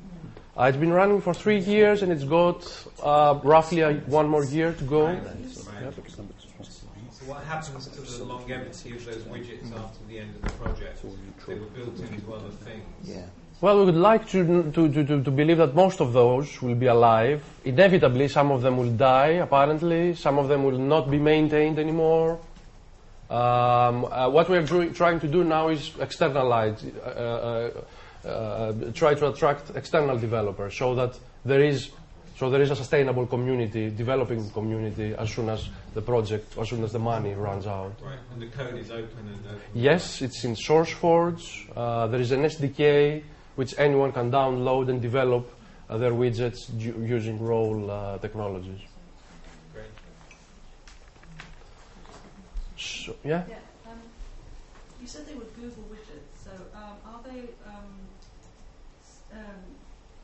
Uh, 0.57 0.63
it's 0.65 0.77
been 0.77 0.93
running 0.93 1.19
for 1.19 1.33
three 1.33 1.59
years, 1.59 2.03
and 2.03 2.11
it's 2.11 2.23
got 2.23 2.87
uh, 3.01 3.39
roughly 3.43 3.81
a, 3.81 3.93
one 4.05 4.27
more 4.27 4.43
year 4.45 4.73
to 4.73 4.83
go. 4.83 5.05
Right. 5.05 5.23
So 5.49 7.29
what 7.29 7.43
happens 7.45 7.87
to 7.87 8.01
the 8.01 8.23
longevity 8.23 8.95
of 8.95 9.05
those 9.05 9.23
widgets 9.23 9.73
after 9.75 10.03
the 10.07 10.19
end 10.19 10.35
of 10.35 10.41
the 10.43 10.51
project? 10.53 11.01
They 11.47 11.55
were 11.55 11.65
built 11.67 11.99
into 11.99 12.33
other 12.33 12.49
things. 12.49 12.83
Well, 13.63 13.79
we 13.79 13.85
would 13.85 13.95
like 13.95 14.27
to, 14.31 14.71
to, 14.73 14.91
to, 14.91 15.23
to, 15.23 15.31
believe 15.31 15.55
that 15.55 15.73
most 15.73 16.01
of 16.01 16.11
those 16.11 16.61
will 16.61 16.75
be 16.75 16.87
alive. 16.87 17.41
Inevitably, 17.63 18.27
some 18.27 18.51
of 18.51 18.61
them 18.61 18.75
will 18.75 18.91
die, 18.91 19.39
apparently. 19.39 20.15
Some 20.15 20.37
of 20.37 20.49
them 20.49 20.65
will 20.65 20.77
not 20.77 21.09
be 21.09 21.17
maintained 21.17 21.79
anymore. 21.79 22.41
Um, 23.29 24.03
uh, 24.03 24.29
what 24.29 24.49
we 24.49 24.57
are 24.57 24.63
doing, 24.63 24.93
trying 24.93 25.21
to 25.21 25.29
do 25.29 25.45
now 25.45 25.69
is 25.69 25.93
externalize, 26.01 26.83
uh, 26.83 27.71
uh, 28.25 28.27
uh, 28.27 28.73
try 28.91 29.13
to 29.13 29.29
attract 29.29 29.71
external 29.77 30.17
developers 30.17 30.75
so 30.75 30.93
that 30.95 31.17
there 31.45 31.63
is, 31.63 31.91
so 32.35 32.49
there 32.49 32.61
is 32.61 32.69
a 32.69 32.75
sustainable 32.75 33.25
community, 33.27 33.89
developing 33.89 34.49
community 34.49 35.15
as 35.17 35.31
soon 35.31 35.47
as 35.47 35.69
the 35.93 36.01
project, 36.01 36.57
as 36.57 36.67
soon 36.67 36.83
as 36.83 36.91
the 36.91 36.99
money 36.99 37.33
runs 37.33 37.65
out. 37.65 37.93
Right. 38.03 38.19
And 38.33 38.41
the 38.41 38.47
code 38.47 38.77
is 38.77 38.91
open 38.91 39.25
and 39.25 39.39
open. 39.45 39.61
Yes, 39.73 40.21
it's 40.21 40.43
in 40.43 40.53
SourceForge. 40.55 41.71
Uh, 41.73 42.07
there 42.07 42.19
is 42.19 42.31
an 42.31 42.41
SDK 42.41 43.23
which 43.55 43.75
anyone 43.77 44.11
can 44.11 44.31
download 44.31 44.89
and 44.89 45.01
develop 45.01 45.49
uh, 45.89 45.97
their 45.97 46.11
widgets 46.11 46.69
u- 46.79 47.03
using 47.05 47.39
role 47.39 47.89
uh, 47.91 48.17
technologies. 48.17 48.79
Great. 49.73 49.85
So, 52.77 53.15
yeah. 53.23 53.43
Yeah. 53.47 53.55
Um, 53.85 53.99
you 55.01 55.07
said 55.07 55.27
they 55.27 55.35
were 55.35 55.45
Google 55.55 55.83
widgets. 55.91 56.43
So 56.43 56.51
um, 56.75 56.97
are 57.05 57.21
they 57.23 57.39
um, 57.67 57.93
s- 59.03 59.21
um, 59.33 59.61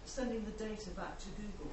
sending 0.06 0.44
the 0.46 0.52
data 0.52 0.90
back 0.92 1.20
to 1.20 1.26
Google 1.38 1.72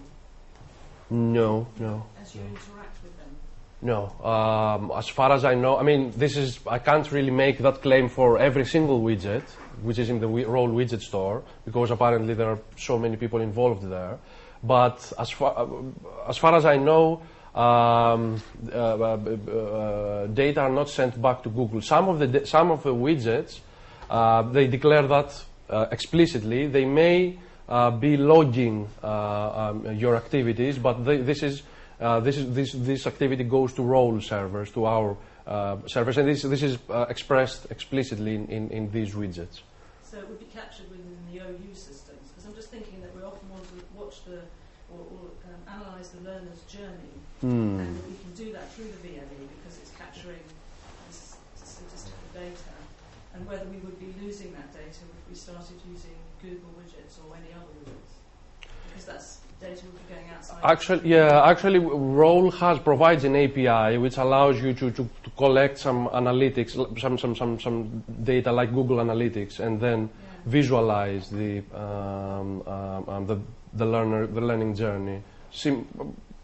No, 1.11 1.67
no, 1.79 2.05
as 2.21 2.35
you 2.35 2.43
no. 2.43 2.49
interact 2.49 3.03
with 3.03 3.17
them? 3.17 3.35
No. 3.83 4.09
Um, 4.25 4.93
as 4.97 5.09
far 5.09 5.33
as 5.33 5.45
I 5.45 5.55
know, 5.55 5.77
I 5.77 5.83
mean, 5.83 6.13
this 6.17 6.37
is 6.37 6.59
I 6.67 6.79
can't 6.79 7.11
really 7.13 7.31
make 7.31 7.59
that 7.59 7.83
claim 7.83 8.09
for 8.09 8.39
every 8.39 8.65
single 8.65 9.01
widget 9.01 9.45
which 9.83 9.99
is 9.99 10.09
in 10.09 10.21
the 10.21 10.27
role 10.27 10.69
widget 10.69 11.03
store 11.03 11.43
because 11.65 11.91
apparently 11.91 12.35
there 12.35 12.51
are 12.51 12.59
so 12.77 12.99
many 12.99 13.17
people 13.17 13.41
involved 13.41 13.83
there. 13.89 14.19
But 14.63 15.13
as 15.19 15.31
far 15.31 15.57
uh, 15.57 16.29
as 16.29 16.39
far 16.39 16.55
as 16.57 16.65
I 16.65 16.77
know. 16.77 17.23
Um, 17.55 18.43
uh, 18.71 18.77
uh, 18.77 19.17
uh, 19.17 20.27
data 20.27 20.61
are 20.61 20.71
not 20.71 20.91
sent 20.91 21.23
back 21.23 21.43
to 21.45 21.49
Google. 21.49 21.81
Some 21.81 22.11
of 22.11 22.19
the 22.19 22.45
some 22.45 22.71
of 22.71 22.83
the 22.83 22.93
widgets 22.93 23.61
uh, 24.11 24.43
they 24.43 24.67
declare 24.67 25.07
that 25.07 25.43
uh, 25.71 25.87
explicitly. 25.91 26.67
They 26.67 26.85
may 26.85 27.39
be 27.99 28.19
logging 28.19 28.89
um, 29.03 29.87
your 29.97 30.17
activities, 30.17 30.77
but 30.77 31.03
this 31.03 31.43
is 31.43 31.63
uh, 32.01 32.21
this 32.21 32.37
is 32.37 32.55
this 32.55 32.73
this 32.73 33.07
activity 33.07 33.45
goes 33.45 33.73
to 33.75 33.83
role 33.83 34.21
servers 34.21 34.71
to 34.73 34.85
our 34.85 35.17
uh, 35.47 35.77
servers, 35.87 36.19
and 36.19 36.29
this 36.29 36.43
this 36.43 36.63
is 36.63 36.79
uh, 36.91 37.07
expressed 37.09 37.67
explicitly 37.71 38.35
in, 38.35 38.47
in, 38.49 38.71
in 38.71 38.91
these 38.91 39.15
widgets. 39.15 39.63
So 40.03 40.19
it 40.19 40.29
would 40.29 40.39
be 40.39 40.47
captured 40.47 40.91
within 40.91 41.17
the 41.33 41.41
OU 41.41 41.75
systems. 41.75 42.29
Because 42.31 42.47
I'm 42.47 42.55
just 42.55 42.71
thinking 42.71 43.01
that 43.03 43.15
we 43.17 43.23
often 43.23 43.49
want 43.51 43.65
to 43.65 43.85
watch 43.95 44.25
the 44.25 44.41
or, 44.93 45.01
or 45.01 45.23
um, 45.51 45.61
analyse 45.67 46.09
the 46.09 46.23
learner's 46.23 46.63
journey, 46.69 47.17
Hmm. 47.41 47.81
and 47.81 47.97
that 47.97 48.07
we 48.09 48.17
can 48.17 48.33
do 48.35 48.53
that 48.53 48.73
through 48.73 48.87
the 48.87 49.01
VLE 49.09 49.41
because 49.61 49.77
it's 49.79 49.91
capturing 49.97 50.41
this 51.09 51.37
statistical 51.57 52.25
data. 52.33 52.73
And 53.35 53.45
whether 53.47 53.67
we 53.69 53.77
would 53.85 54.01
be 54.01 54.15
losing 54.25 54.53
that 54.57 54.73
data 54.73 55.05
if 55.05 55.23
we 55.29 55.37
started 55.37 55.77
using 55.85 56.17
Google 56.41 56.73
widgets 56.81 57.21
or 57.21 57.37
any 57.37 57.53
other 57.53 57.69
widgets, 57.85 58.17
because 58.97 59.07
that's 59.07 59.39
data 59.61 59.85
would 59.87 60.09
be 60.09 60.15
going 60.15 60.27
outside. 60.35 60.59
Actually, 60.63 61.09
yeah, 61.11 61.45
actually, 61.45 61.79
Role 61.79 62.51
has 62.51 62.79
provides 62.79 63.25
an 63.25 63.37
API 63.37 63.99
which 63.99 64.17
allows 64.17 64.61
you 64.61 64.73
to, 64.75 64.91
to, 64.91 65.09
to 65.25 65.31
collect 65.37 65.79
some 65.79 66.09
analytics, 66.09 66.73
some, 67.01 67.19
some, 67.19 67.37
some, 67.37 67.61
some 67.61 68.05
data 68.25 68.53
like 68.53 68.73
Google 68.73 68.99
Analytics, 68.99 69.61
and 69.61 69.81
then 69.81 70.09
Yeah. 70.09 70.09
visualize 70.47 71.29
the 71.31 71.63
um, 71.75 72.63
um, 72.67 73.09
um, 73.09 73.27
the, 73.27 73.37
the 73.75 73.85
learner 73.85 74.27
the 74.27 74.41
learning 74.41 74.75
journey. 74.75 75.23
Sim, 75.51 75.87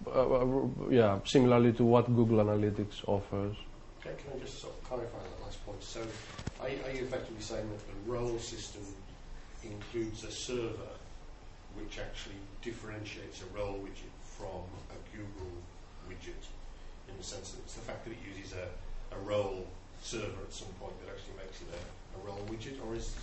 uh, 0.07 0.11
uh, 0.11 0.47
yeah, 0.91 1.19
similarly 1.25 1.73
to 1.73 1.85
what 1.85 2.07
Google 2.07 2.38
Analytics 2.45 3.07
offers. 3.07 3.57
Okay, 4.01 4.15
can 4.21 4.33
I 4.37 4.45
just 4.45 4.61
sort 4.61 4.75
of 4.75 4.83
clarify 4.85 5.19
that 5.19 5.45
last 5.45 5.65
point? 5.65 5.83
So, 5.83 6.01
are, 6.61 6.67
are 6.67 6.93
you 6.97 7.05
effectively 7.05 7.41
saying 7.41 7.69
that 7.71 7.83
the 7.87 8.11
role 8.11 8.38
system 8.38 8.83
includes 9.65 10.25
a 10.25 10.31
server 10.31 10.92
which 11.77 11.99
actually 11.99 12.41
differentiates 12.63 13.43
a 13.43 13.57
role 13.57 13.79
widget 13.83 14.13
from 14.23 14.65
a 14.91 14.99
Google 15.17 15.53
widget 16.09 16.43
in 17.09 17.17
the 17.17 17.25
sense 17.25 17.53
that 17.53 17.61
it's 17.61 17.75
the 17.75 17.81
fact 17.81 18.05
that 18.05 18.13
it 18.13 18.19
uses 18.27 18.55
a, 18.55 19.17
a 19.17 19.19
role 19.21 19.67
server 20.03 20.43
at 20.43 20.53
some 20.53 20.69
point 20.81 20.95
that 21.05 21.13
actually 21.13 21.37
makes 21.37 21.61
it 21.63 21.69
a, 21.73 22.19
a 22.19 22.27
role 22.27 22.45
widget, 22.51 22.77
or 22.87 22.95
is, 22.95 23.15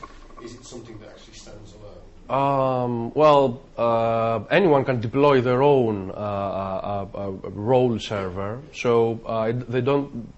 is 0.44 0.56
it 0.56 0.66
something 0.66 0.98
that 1.00 1.10
actually 1.10 1.34
stands 1.34 1.74
alone? 1.74 2.06
Um, 2.30 3.12
well, 3.16 3.60
uh, 3.76 4.42
anyone 4.52 4.86
can 4.86 5.02
deploy 5.02 5.42
their 5.42 5.64
own 5.64 6.12
uh, 6.12 6.14
uh, 6.14 7.08
uh, 7.16 7.18
uh, 7.18 7.32
role 7.50 7.98
server. 7.98 8.60
So 8.72 9.20
uh, 9.26 9.52
they 9.68 9.82
don't. 9.82 10.32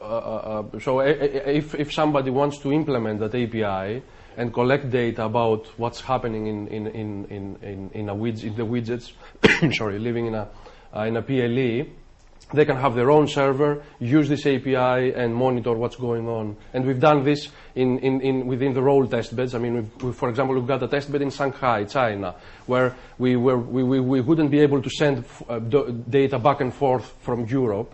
So 0.82 1.02
if 1.02 1.76
if 1.76 1.92
somebody 1.92 2.30
wants 2.30 2.60
to 2.60 2.72
implement 2.72 3.20
that 3.20 3.36
API 3.36 4.02
and 4.38 4.54
collect 4.54 4.90
data 4.90 5.26
about 5.26 5.68
what's 5.78 6.02
happening 6.02 6.48
in 6.48 6.68
in 6.68 6.88
in 6.88 7.26
in 7.26 7.56
in, 7.62 7.90
in 7.94 8.06
widget, 8.08 8.44
in 8.44 8.56
the 8.56 8.64
widgets, 8.64 9.12
sorry, 9.78 10.00
living 10.00 10.28
in 10.28 10.36
a 10.36 10.48
uh, 10.96 11.04
in 11.04 11.16
a 11.16 11.22
PLE, 11.22 11.90
they 12.54 12.66
can 12.66 12.76
have 12.76 12.96
their 12.96 13.10
own 13.12 13.28
server, 13.28 13.84
use 14.00 14.28
this 14.28 14.46
API, 14.46 15.14
and 15.14 15.34
monitor 15.34 15.74
what's 15.74 15.96
going 15.96 16.28
on. 16.28 16.58
And 16.74 16.86
we've 16.86 17.00
done 17.00 17.24
this 17.24 17.50
in, 17.76 18.00
in, 18.00 18.22
in 18.22 18.48
within 18.48 18.74
the 18.74 18.82
role 18.82 19.08
test 19.08 19.36
beds. 19.36 19.56
I 19.56 19.60
mean, 19.60 19.76
we've, 19.76 20.04
we, 20.04 20.12
for 20.12 20.30
example, 20.30 20.56
we've 20.56 20.68
got 20.68 20.84
a 20.84 20.88
test 20.88 21.12
bed 21.12 21.22
in 21.22 21.30
Shanghai, 21.30 21.86
China, 21.86 22.36
where 22.66 22.96
we, 23.18 23.36
were, 23.38 23.58
we, 23.58 23.84
we, 23.84 24.00
we 24.00 24.22
wouldn't 24.22 24.52
be 24.52 24.60
able 24.60 24.82
to 24.82 24.90
send 24.90 25.24
uh, 25.48 25.60
data 25.60 26.40
back 26.40 26.62
and 26.62 26.74
forth 26.74 27.14
from 27.22 27.46
Europe. 27.46 27.94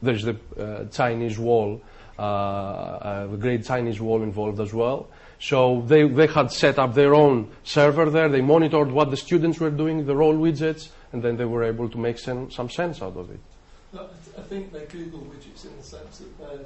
There's 0.00 0.24
the 0.24 0.36
uh, 0.58 0.86
Chinese 0.86 1.38
wall, 1.38 1.80
uh, 2.18 2.22
uh, 2.22 3.26
the 3.28 3.36
Great 3.36 3.64
Chinese 3.64 4.00
Wall 4.00 4.22
involved 4.22 4.58
as 4.60 4.74
well. 4.74 5.08
So 5.42 5.82
they, 5.88 6.06
they 6.06 6.28
had 6.28 6.52
set 6.52 6.78
up 6.78 6.94
their 6.94 7.14
own 7.16 7.50
server 7.64 8.08
there. 8.08 8.28
They 8.28 8.40
monitored 8.40 8.92
what 8.92 9.10
the 9.10 9.16
students 9.16 9.58
were 9.58 9.70
doing, 9.72 10.06
the 10.06 10.14
role 10.14 10.34
widgets, 10.34 10.90
and 11.12 11.20
then 11.20 11.36
they 11.36 11.44
were 11.44 11.64
able 11.64 11.88
to 11.88 11.98
make 11.98 12.16
sen- 12.20 12.48
some 12.52 12.70
sense 12.70 13.02
out 13.02 13.16
of 13.16 13.28
it. 13.28 13.40
I 13.92 14.04
I 14.38 14.42
think 14.42 14.72
they're 14.72 14.86
Google 14.86 15.18
widgets 15.20 15.64
in 15.66 15.76
the 15.76 15.82
sense 15.82 16.18
that 16.18 16.38
they're 16.38 16.64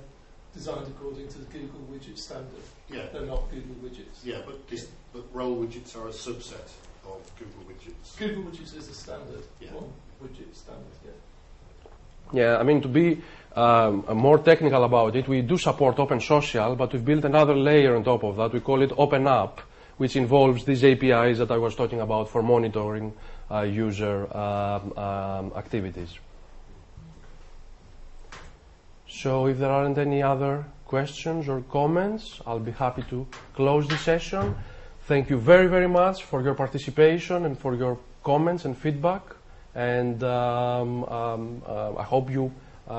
designed 0.52 0.88
according 0.88 1.26
to 1.28 1.38
the 1.38 1.46
Google 1.46 1.80
widget 1.90 2.18
standard. 2.18 2.64
Yeah, 2.92 3.06
They're 3.14 3.22
not 3.24 3.50
Google 3.50 3.76
widgets. 3.82 4.22
yeah, 4.22 4.40
but 4.44 4.68
this, 4.68 4.86
but 5.14 5.24
role 5.32 5.56
widgets 5.56 5.96
are 5.96 6.08
a 6.08 6.12
subset 6.12 6.68
of 7.06 7.18
Google 7.38 7.62
widgets. 7.68 8.18
Google 8.18 8.42
widgets 8.44 8.76
is 8.76 8.88
a 8.88 8.94
standard 8.94 9.42
Yeah. 9.58 9.72
one 9.72 9.90
widget 10.22 10.54
standard. 10.54 10.84
Yeah. 11.04 11.12
Yeah, 12.32 12.58
I 12.58 12.62
mean, 12.62 12.82
to 12.82 12.88
be 12.88 13.22
um, 13.56 14.04
more 14.14 14.38
technical 14.38 14.84
about 14.84 15.16
it, 15.16 15.26
we 15.26 15.42
do 15.42 15.56
support 15.56 15.98
Open 15.98 16.20
Social, 16.20 16.76
but 16.76 16.92
we've 16.92 17.04
built 17.04 17.24
another 17.24 17.56
layer 17.56 17.96
on 17.96 18.04
top 18.04 18.22
of 18.22 18.36
that. 18.36 18.52
We 18.52 18.60
call 18.60 18.82
it 18.82 18.92
Open 18.96 19.26
App, 19.26 19.60
which 19.96 20.16
involves 20.16 20.64
these 20.64 20.84
APIs 20.84 21.38
that 21.38 21.50
I 21.50 21.56
was 21.56 21.74
talking 21.74 22.00
about 22.00 22.28
for 22.28 22.42
monitoring 22.42 23.12
uh, 23.50 23.62
user 23.62 24.26
um, 24.36 24.98
um, 24.98 25.52
activities. 25.56 26.14
So, 29.08 29.46
if 29.46 29.58
there 29.58 29.70
aren't 29.70 29.98
any 29.98 30.22
other 30.22 30.66
questions 30.84 31.48
or 31.48 31.62
comments, 31.62 32.40
I'll 32.46 32.60
be 32.60 32.72
happy 32.72 33.02
to 33.10 33.26
close 33.54 33.88
the 33.88 33.96
session. 33.96 34.54
Thank 35.06 35.30
you 35.30 35.38
very, 35.38 35.68
very 35.68 35.88
much 35.88 36.24
for 36.24 36.42
your 36.42 36.54
participation 36.54 37.44
and 37.46 37.58
for 37.58 37.74
your 37.74 37.98
comments 38.22 38.64
and 38.64 38.76
feedback. 38.76 39.22
And 39.74 40.22
um, 40.24 41.04
um, 41.04 41.62
uh, 41.66 41.94
I 41.96 42.02
hope 42.02 42.30
you, 42.30 42.52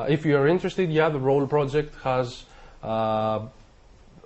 if 0.07 0.25
you 0.25 0.37
are 0.37 0.47
interested, 0.47 0.91
yeah, 0.91 1.09
the 1.09 1.19
ROLE 1.19 1.47
project 1.47 1.95
has 2.03 2.45
uh, 2.83 3.39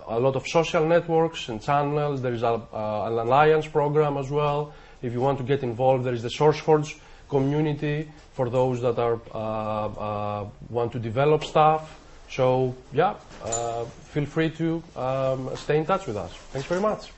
a 0.08 0.20
lot 0.20 0.36
of 0.36 0.48
social 0.48 0.86
networks 0.86 1.50
and 1.50 1.62
channels. 1.62 2.22
There 2.22 2.34
is 2.34 2.44
a, 2.44 2.62
uh, 2.74 3.08
an 3.08 3.14
alliance 3.14 3.68
program 3.68 4.18
as 4.18 4.30
well. 4.30 4.74
If 5.02 5.14
you 5.14 5.22
want 5.22 5.38
to 5.40 5.44
get 5.44 5.64
involved, 5.64 6.04
there 6.04 6.14
is 6.14 6.24
the 6.24 6.30
SourceForge 6.30 7.00
community 7.30 8.12
for 8.34 8.50
those 8.50 8.82
that 8.82 9.00
are 9.00 9.20
uh, 9.34 9.38
uh, 9.38 10.50
want 10.70 10.92
to 10.94 11.00
develop 11.00 11.44
stuff. 11.44 11.98
So 12.30 12.76
yeah, 12.94 13.16
uh, 13.44 13.86
feel 13.86 14.26
free 14.26 14.50
to 14.52 14.84
um, 14.96 15.50
stay 15.56 15.78
in 15.78 15.86
touch 15.86 16.08
with 16.08 16.18
us. 16.18 16.32
Thanks 16.52 16.68
very 16.68 16.82
much. 16.82 17.12